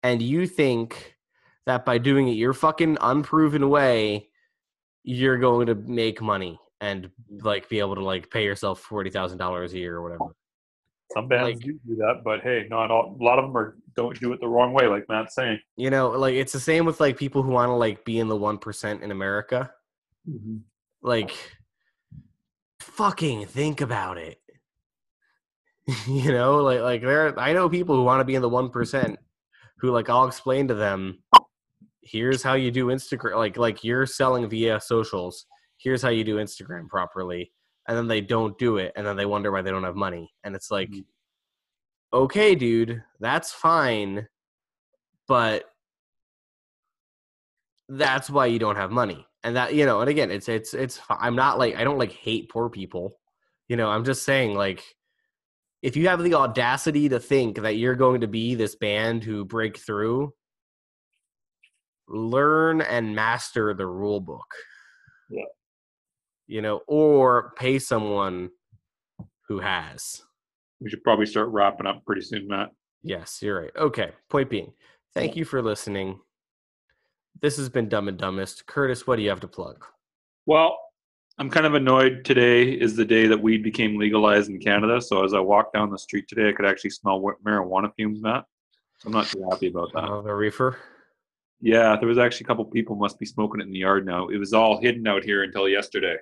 And 0.04 0.22
you 0.22 0.48
think 0.48 1.16
that 1.66 1.86
by 1.86 2.00
doing 2.00 2.28
it 2.28 2.34
your 2.34 2.54
fucking 2.54 2.98
unproven 3.02 3.70
way, 3.70 4.30
you're 5.04 5.38
going 5.38 5.68
to 5.68 5.76
make 5.76 6.22
money 6.22 6.60
and 6.80 7.10
like 7.30 7.70
be 7.70 7.80
able 7.80 7.96
to 7.96 8.04
like 8.04 8.30
pay 8.30 8.44
yourself 8.44 8.80
forty 8.80 9.10
thousand 9.10 9.38
dollars 9.38 9.74
a 9.74 9.78
year 9.78 9.98
or 9.98 10.02
whatever. 10.02 10.36
Some 11.14 11.28
bands 11.28 11.56
Like- 11.58 11.60
do 11.66 11.80
do 11.86 11.96
that, 11.98 12.22
but 12.24 12.42
hey, 12.42 12.68
not 12.70 12.92
all. 12.92 13.18
A 13.20 13.24
lot 13.24 13.40
of 13.40 13.46
them 13.46 13.58
are 13.58 13.78
don't 13.96 14.18
do 14.20 14.32
it 14.34 14.40
the 14.40 14.48
wrong 14.48 14.74
way, 14.74 14.88
like 14.88 15.08
Matt's 15.10 15.36
saying. 15.36 15.60
You 15.76 15.90
know, 15.90 16.10
like 16.10 16.36
it's 16.36 16.54
the 16.54 16.60
same 16.60 16.86
with 16.86 17.00
like 17.00 17.18
people 17.18 17.44
who 17.44 17.52
want 17.52 17.70
to 17.70 17.74
like 17.74 18.06
be 18.06 18.20
in 18.20 18.28
the 18.28 18.36
one 18.36 18.58
percent 18.58 19.04
in 19.04 19.12
America. 19.12 19.72
Mm-hmm. 20.30 20.58
Like, 21.02 21.34
fucking 22.80 23.46
think 23.48 23.82
about 23.82 24.18
it. 24.18 24.40
you 26.08 26.32
know, 26.32 26.58
like 26.58 26.82
like 26.82 27.02
there. 27.02 27.38
I 27.40 27.54
know 27.54 27.68
people 27.70 27.96
who 27.96 28.04
want 28.04 28.22
to 28.22 28.26
be 28.26 28.36
in 28.36 28.42
the 28.42 28.50
one 28.50 28.70
percent, 28.70 29.18
who 29.80 29.92
like 29.92 30.10
I'll 30.10 30.28
explain 30.28 30.68
to 30.70 30.76
them. 30.76 31.24
Here's 32.04 32.42
how 32.44 32.54
you 32.54 32.72
do 32.72 32.88
Instagram. 32.88 33.36
Like 33.36 33.58
like 33.58 33.84
you're 33.84 34.06
selling 34.06 34.48
via 34.50 34.80
socials. 34.80 35.46
Here's 35.78 36.02
how 36.02 36.10
you 36.10 36.24
do 36.24 36.38
Instagram 36.38 36.88
properly, 36.88 37.52
and 37.88 37.98
then 37.98 38.08
they 38.08 38.22
don't 38.22 38.58
do 38.58 38.78
it, 38.78 38.94
and 38.96 39.06
then 39.06 39.16
they 39.18 39.26
wonder 39.26 39.52
why 39.52 39.62
they 39.62 39.72
don't 39.72 39.84
have 39.84 39.96
money. 39.96 40.32
And 40.44 40.56
it's 40.56 40.72
like, 40.72 40.90
Mhm. 40.90 41.06
okay, 42.14 42.56
dude, 42.56 43.04
that's 43.20 43.52
fine, 43.52 44.28
but 45.28 45.66
that's 47.90 48.30
why 48.30 48.46
you 48.46 48.60
don't 48.60 48.78
have 48.78 48.92
money 48.92 49.28
and 49.44 49.56
that 49.56 49.74
you 49.74 49.86
know 49.86 50.00
and 50.02 50.10
again 50.10 50.32
it's 50.32 50.48
it's 50.48 50.74
it's 50.74 51.00
i'm 51.10 51.36
not 51.36 51.58
like 51.60 51.76
i 51.76 51.84
don't 51.84 51.98
like 51.98 52.12
hate 52.12 52.50
poor 52.50 52.70
people 52.70 53.18
you 53.68 53.76
know 53.76 53.90
i'm 53.90 54.06
just 54.06 54.24
saying 54.24 54.54
like 54.56 54.84
if 55.82 55.98
you 55.98 56.08
have 56.08 56.24
the 56.24 56.34
audacity 56.36 57.10
to 57.10 57.20
think 57.20 57.62
that 57.62 57.76
you're 57.76 57.96
going 57.96 58.22
to 58.22 58.28
be 58.28 58.56
this 58.56 58.76
band 58.76 59.24
who 59.24 59.44
break 59.44 59.78
through 59.78 60.32
learn 62.08 62.82
and 62.82 63.16
master 63.16 63.74
the 63.74 63.86
rule 63.88 64.20
book 64.20 64.48
Yeah. 65.30 65.44
You 66.48 66.62
know 66.62 66.82
or 66.88 67.54
pay 67.58 67.80
someone 67.80 68.50
who 69.48 69.60
has 69.60 70.24
We 70.80 70.90
should 70.90 71.04
probably 71.04 71.26
start 71.26 71.50
wrapping 71.50 71.88
up 71.88 72.06
pretty 72.06 72.22
soon, 72.22 72.48
Matt. 72.48 72.72
Yes, 73.04 73.40
you're 73.42 73.62
right. 73.62 73.72
Okay. 73.76 74.12
Point 74.30 74.50
being, 74.50 74.74
thank 75.14 75.36
you 75.36 75.46
for 75.46 75.62
listening. 75.62 76.20
This 77.42 77.58
has 77.58 77.70
been 77.70 77.90
Dumb 77.90 78.08
and 78.08 78.18
Dumbest. 78.18 78.66
Curtis, 78.68 79.08
what 79.08 79.16
do 79.16 79.24
you 79.24 79.30
have 79.30 79.40
to 79.40 79.48
plug? 79.48 79.84
Well, 80.46 80.78
I'm 81.38 81.50
kind 81.50 81.66
of 81.66 81.74
annoyed. 81.74 82.24
Today 82.24 82.72
is 82.72 82.96
the 82.96 83.06
day 83.06 83.26
that 83.28 83.42
weed 83.42 83.64
became 83.64 83.98
legalized 83.98 84.50
in 84.50 84.60
Canada. 84.60 85.02
So 85.02 85.24
as 85.24 85.34
I 85.34 85.40
walked 85.40 85.74
down 85.74 85.90
the 85.90 85.98
street 85.98 86.28
today, 86.28 86.50
I 86.50 86.52
could 86.52 86.66
actually 86.66 86.92
smell 86.92 87.20
marijuana 87.44 87.92
fumes, 87.96 88.22
Matt. 88.22 88.46
So 89.00 89.08
I'm 89.08 89.14
not 89.14 89.26
too 89.26 89.48
happy 89.50 89.68
about 89.70 89.92
that. 89.94 90.04
Uh, 90.04 90.22
the 90.22 90.34
reefer. 90.34 90.78
Yeah, 91.60 91.96
there 91.98 92.08
was 92.08 92.18
actually 92.18 92.46
a 92.46 92.48
couple 92.48 92.66
people 92.66 92.96
must 92.96 93.18
be 93.18 93.26
smoking 93.26 93.62
it 93.62 93.66
in 93.66 93.72
the 93.72 93.80
yard 93.80 94.06
now. 94.06 94.28
It 94.28 94.38
was 94.38 94.54
all 94.54 94.80
hidden 94.80 95.08
out 95.08 95.24
here 95.24 95.44
until 95.44 95.68
yesterday. 95.68 96.18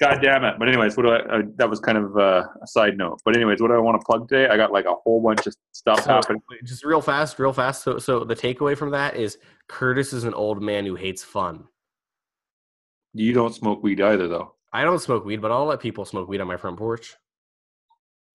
God 0.00 0.20
damn 0.22 0.44
it! 0.44 0.54
But 0.58 0.68
anyways, 0.68 0.96
what 0.96 1.02
do 1.02 1.10
I? 1.10 1.18
Uh, 1.18 1.42
that 1.56 1.68
was 1.68 1.80
kind 1.80 1.98
of 1.98 2.16
uh, 2.16 2.44
a 2.62 2.66
side 2.66 2.96
note. 2.96 3.20
But 3.24 3.34
anyways, 3.34 3.60
what 3.60 3.68
do 3.68 3.74
I 3.74 3.78
want 3.78 4.00
to 4.00 4.04
plug 4.04 4.28
today? 4.28 4.46
I 4.48 4.56
got 4.56 4.70
like 4.72 4.84
a 4.84 4.94
whole 4.94 5.20
bunch 5.20 5.46
of 5.46 5.54
stuff 5.72 6.04
So- 6.04 6.10
happening. 6.12 6.40
Just 6.64 6.84
real 6.84 7.00
fast, 7.00 7.38
real 7.38 7.52
fast. 7.52 7.82
So, 7.82 7.98
so 7.98 8.22
the 8.22 8.36
takeaway 8.36 8.76
from 8.76 8.90
that 8.92 9.16
is 9.16 9.38
Curtis 9.66 10.12
is 10.12 10.22
an 10.24 10.34
old 10.34 10.62
man 10.62 10.86
who 10.86 10.94
hates 10.94 11.24
fun. 11.24 11.64
You 13.12 13.32
don't 13.32 13.52
smoke 13.54 13.82
weed 13.82 14.00
either, 14.00 14.28
though. 14.28 14.54
I 14.72 14.84
don't 14.84 15.00
smoke 15.00 15.24
weed, 15.24 15.40
but 15.40 15.50
I'll 15.50 15.64
let 15.64 15.80
people 15.80 16.04
smoke 16.04 16.28
weed 16.28 16.40
on 16.40 16.46
my 16.46 16.56
front 16.56 16.76
porch. 16.76 17.16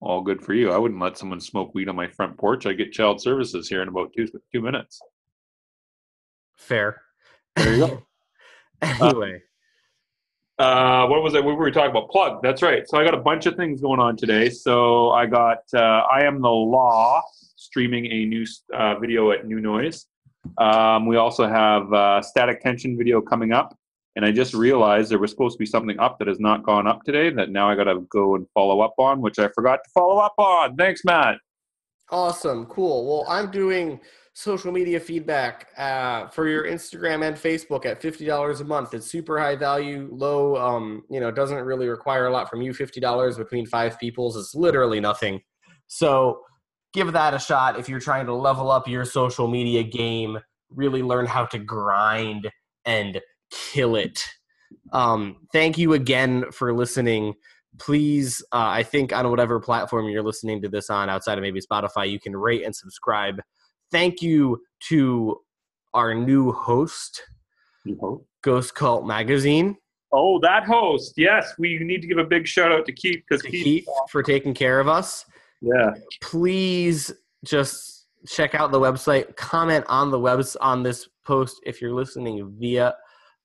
All 0.00 0.20
good 0.20 0.42
for 0.42 0.52
you. 0.52 0.70
I 0.70 0.76
wouldn't 0.76 1.00
let 1.00 1.16
someone 1.16 1.40
smoke 1.40 1.74
weed 1.74 1.88
on 1.88 1.96
my 1.96 2.08
front 2.08 2.36
porch. 2.36 2.66
I 2.66 2.74
get 2.74 2.92
child 2.92 3.22
services 3.22 3.68
here 3.68 3.80
in 3.80 3.88
about 3.88 4.12
two 4.14 4.26
two 4.52 4.60
minutes. 4.60 5.00
Fair. 6.56 7.00
There 7.56 7.74
you 7.74 7.86
go. 7.86 8.02
anyway, 8.82 9.36
uh, 9.36 9.38
what 10.58 11.22
was 11.22 11.34
it? 11.34 11.44
What 11.44 11.56
were 11.56 11.64
we 11.64 11.72
talking 11.72 11.90
about? 11.90 12.10
Plug. 12.10 12.42
That's 12.42 12.62
right. 12.62 12.88
So 12.88 12.98
I 12.98 13.04
got 13.04 13.14
a 13.14 13.20
bunch 13.20 13.46
of 13.46 13.56
things 13.56 13.80
going 13.80 14.00
on 14.00 14.16
today. 14.16 14.50
So 14.50 15.10
I 15.10 15.26
got 15.26 15.58
uh, 15.74 15.78
I 15.78 16.24
am 16.24 16.40
the 16.40 16.48
law 16.48 17.22
streaming 17.56 18.06
a 18.06 18.24
new 18.26 18.44
uh, 18.72 18.98
video 18.98 19.30
at 19.32 19.46
New 19.46 19.60
Noise. 19.60 20.06
Um, 20.58 21.06
we 21.06 21.16
also 21.16 21.46
have 21.48 21.92
uh, 21.92 22.20
static 22.22 22.60
tension 22.60 22.96
video 22.98 23.20
coming 23.20 23.52
up, 23.52 23.76
and 24.14 24.24
I 24.24 24.30
just 24.30 24.52
realized 24.54 25.10
there 25.10 25.18
was 25.18 25.30
supposed 25.30 25.54
to 25.54 25.58
be 25.58 25.66
something 25.66 25.98
up 25.98 26.18
that 26.18 26.28
has 26.28 26.38
not 26.38 26.62
gone 26.62 26.86
up 26.86 27.02
today. 27.04 27.30
That 27.30 27.50
now 27.50 27.68
I 27.68 27.74
got 27.74 27.84
to 27.84 28.06
go 28.10 28.34
and 28.34 28.46
follow 28.52 28.80
up 28.80 28.94
on, 28.98 29.20
which 29.20 29.38
I 29.38 29.48
forgot 29.48 29.80
to 29.84 29.90
follow 29.94 30.18
up 30.18 30.34
on. 30.38 30.76
Thanks, 30.76 31.04
Matt. 31.04 31.38
awesome, 32.10 32.66
cool. 32.66 33.06
Well, 33.08 33.24
I'm 33.28 33.50
doing 33.50 33.98
social 34.34 34.72
media 34.72 34.98
feedback 34.98 35.68
uh, 35.78 36.26
for 36.28 36.48
your 36.48 36.64
Instagram 36.64 37.26
and 37.26 37.36
Facebook 37.36 37.86
at 37.86 38.02
fifty 38.02 38.26
dollars 38.26 38.60
a 38.60 38.64
month. 38.64 38.92
It's 38.92 39.10
super 39.10 39.38
high 39.38 39.56
value, 39.56 40.08
low. 40.12 40.56
Um, 40.56 41.04
you 41.08 41.20
know, 41.20 41.30
doesn't 41.30 41.64
really 41.64 41.88
require 41.88 42.26
a 42.26 42.30
lot 42.30 42.50
from 42.50 42.60
you. 42.60 42.74
Fifty 42.74 43.00
dollars 43.00 43.38
between 43.38 43.64
five 43.64 43.98
people's 43.98 44.36
is 44.36 44.54
literally 44.54 45.00
nothing. 45.00 45.40
So 45.86 46.40
give 46.92 47.12
that 47.12 47.32
a 47.32 47.38
shot 47.38 47.78
if 47.78 47.88
you're 47.88 48.00
trying 48.00 48.26
to 48.26 48.34
level 48.34 48.70
up 48.70 48.88
your 48.88 49.04
social 49.04 49.48
media 49.48 49.82
game. 49.82 50.38
Really 50.70 51.02
learn 51.02 51.26
how 51.26 51.46
to 51.46 51.58
grind 51.58 52.50
and 52.84 53.20
kill 53.50 53.94
it. 53.96 54.20
Um, 54.92 55.46
thank 55.52 55.78
you 55.78 55.92
again 55.92 56.50
for 56.50 56.74
listening. 56.74 57.34
Please, 57.78 58.42
uh, 58.52 58.66
I 58.68 58.82
think 58.82 59.12
on 59.12 59.28
whatever 59.30 59.60
platform 59.60 60.08
you're 60.08 60.22
listening 60.22 60.62
to 60.62 60.68
this 60.68 60.90
on, 60.90 61.08
outside 61.08 61.38
of 61.38 61.42
maybe 61.42 61.60
Spotify, 61.60 62.08
you 62.10 62.20
can 62.20 62.36
rate 62.36 62.64
and 62.64 62.74
subscribe. 62.74 63.40
Thank 63.94 64.20
you 64.22 64.60
to 64.88 65.40
our 65.94 66.14
new 66.14 66.50
host, 66.50 67.22
Ghost 68.42 68.74
Cult 68.74 69.06
Magazine, 69.06 69.76
Oh, 70.16 70.38
that 70.42 70.64
host. 70.64 71.14
Yes, 71.16 71.54
we 71.58 71.76
need 71.80 72.00
to 72.02 72.06
give 72.06 72.18
a 72.18 72.24
big 72.24 72.46
shout 72.46 72.70
out 72.70 72.86
to 72.86 72.92
Keith 72.92 73.24
because 73.28 73.42
Keith. 73.42 73.64
Keith 73.64 73.88
for 74.10 74.22
taking 74.22 74.54
care 74.54 74.78
of 74.78 74.86
us. 74.86 75.24
Yeah. 75.60 75.90
Please 76.20 77.12
just 77.44 78.06
check 78.24 78.54
out 78.54 78.70
the 78.70 78.78
website. 78.78 79.34
Comment 79.34 79.84
on 79.88 80.12
the 80.12 80.18
webs 80.18 80.54
on 80.56 80.84
this 80.84 81.08
post 81.26 81.60
if 81.66 81.82
you're 81.82 81.92
listening 81.92 82.54
via 82.60 82.94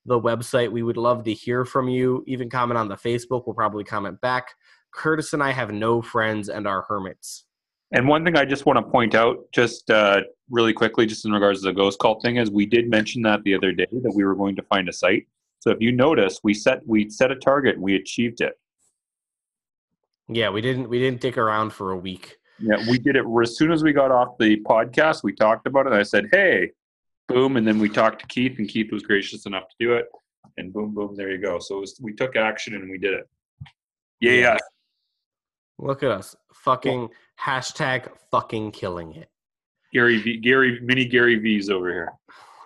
the 0.06 0.20
website. 0.20 0.70
We 0.70 0.84
would 0.84 0.96
love 0.96 1.24
to 1.24 1.32
hear 1.32 1.64
from 1.64 1.88
you. 1.88 2.22
Even 2.28 2.48
comment 2.48 2.78
on 2.78 2.86
the 2.86 2.96
Facebook. 2.96 3.46
We'll 3.46 3.54
probably 3.54 3.82
comment 3.82 4.20
back. 4.20 4.54
Curtis 4.94 5.32
and 5.32 5.42
I 5.42 5.50
have 5.50 5.72
no 5.72 6.00
friends 6.00 6.48
and 6.48 6.68
are 6.68 6.82
hermits. 6.82 7.46
And 7.92 8.06
one 8.06 8.24
thing 8.24 8.36
I 8.36 8.44
just 8.44 8.66
want 8.66 8.78
to 8.78 8.82
point 8.82 9.14
out, 9.14 9.38
just 9.52 9.90
uh, 9.90 10.20
really 10.48 10.72
quickly, 10.72 11.06
just 11.06 11.24
in 11.24 11.32
regards 11.32 11.60
to 11.60 11.66
the 11.66 11.72
ghost 11.72 11.98
cult 11.98 12.22
thing, 12.22 12.36
is 12.36 12.50
we 12.50 12.66
did 12.66 12.88
mention 12.88 13.22
that 13.22 13.42
the 13.42 13.54
other 13.54 13.72
day 13.72 13.86
that 13.90 14.12
we 14.14 14.24
were 14.24 14.36
going 14.36 14.54
to 14.56 14.62
find 14.62 14.88
a 14.88 14.92
site. 14.92 15.26
So 15.58 15.70
if 15.70 15.80
you 15.80 15.92
notice, 15.92 16.40
we 16.42 16.54
set 16.54 16.86
we 16.86 17.10
set 17.10 17.30
a 17.30 17.36
target 17.36 17.74
and 17.74 17.82
we 17.82 17.96
achieved 17.96 18.40
it. 18.40 18.58
Yeah, 20.28 20.50
we 20.50 20.60
didn't 20.60 20.88
we 20.88 20.98
didn't 20.98 21.20
dick 21.20 21.36
around 21.36 21.72
for 21.72 21.90
a 21.90 21.96
week. 21.96 22.36
Yeah, 22.60 22.76
we 22.88 22.98
did 22.98 23.16
it 23.16 23.24
as 23.42 23.56
soon 23.56 23.72
as 23.72 23.82
we 23.82 23.92
got 23.92 24.10
off 24.10 24.38
the 24.38 24.60
podcast. 24.60 25.22
We 25.22 25.32
talked 25.32 25.66
about 25.66 25.86
it. 25.86 25.92
I 25.92 26.04
said, 26.04 26.28
"Hey, 26.30 26.70
boom!" 27.28 27.56
And 27.56 27.66
then 27.66 27.78
we 27.78 27.88
talked 27.88 28.20
to 28.20 28.26
Keith, 28.26 28.58
and 28.58 28.68
Keith 28.68 28.92
was 28.92 29.02
gracious 29.02 29.46
enough 29.46 29.68
to 29.68 29.74
do 29.80 29.94
it. 29.94 30.06
And 30.56 30.72
boom, 30.72 30.94
boom, 30.94 31.14
there 31.16 31.30
you 31.30 31.38
go. 31.38 31.58
So 31.58 31.78
it 31.78 31.80
was, 31.80 32.00
we 32.02 32.12
took 32.12 32.36
action 32.36 32.74
and 32.74 32.90
we 32.90 32.98
did 32.98 33.14
it. 33.14 33.28
Yeah, 34.20 34.32
yeah. 34.32 34.58
Look 35.78 36.02
at 36.02 36.10
us. 36.10 36.36
Fucking 36.52 37.08
hashtag 37.40 38.10
fucking 38.30 38.72
killing 38.72 39.14
it. 39.14 39.28
Gary 39.92 40.18
Vee, 40.20 40.36
Gary, 40.38 40.78
mini 40.82 41.04
Gary 41.04 41.36
Vee's 41.36 41.68
over 41.70 41.88
here. 41.92 42.12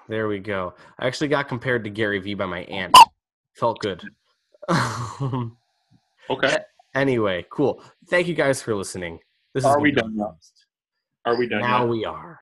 There 0.08 0.28
we 0.28 0.38
go. 0.38 0.74
I 0.98 1.06
actually 1.06 1.28
got 1.28 1.48
compared 1.48 1.84
to 1.84 1.90
Gary 1.90 2.18
Vee 2.18 2.34
by 2.34 2.46
my 2.46 2.60
aunt. 2.64 2.96
Felt 3.54 3.80
good. 3.80 4.02
Okay. 6.30 6.56
anyway, 6.94 7.44
cool. 7.50 7.82
Thank 8.08 8.28
you 8.28 8.34
guys 8.34 8.62
for 8.62 8.74
listening. 8.74 9.18
This 9.52 9.64
Are 9.66 9.74
has 9.76 9.82
we 9.82 9.90
done 9.90 10.16
now? 10.16 10.36
Are 11.26 11.36
we 11.36 11.46
done? 11.46 11.60
Now 11.60 11.80
yet? 11.80 11.88
we 11.90 12.04
are. 12.06 12.32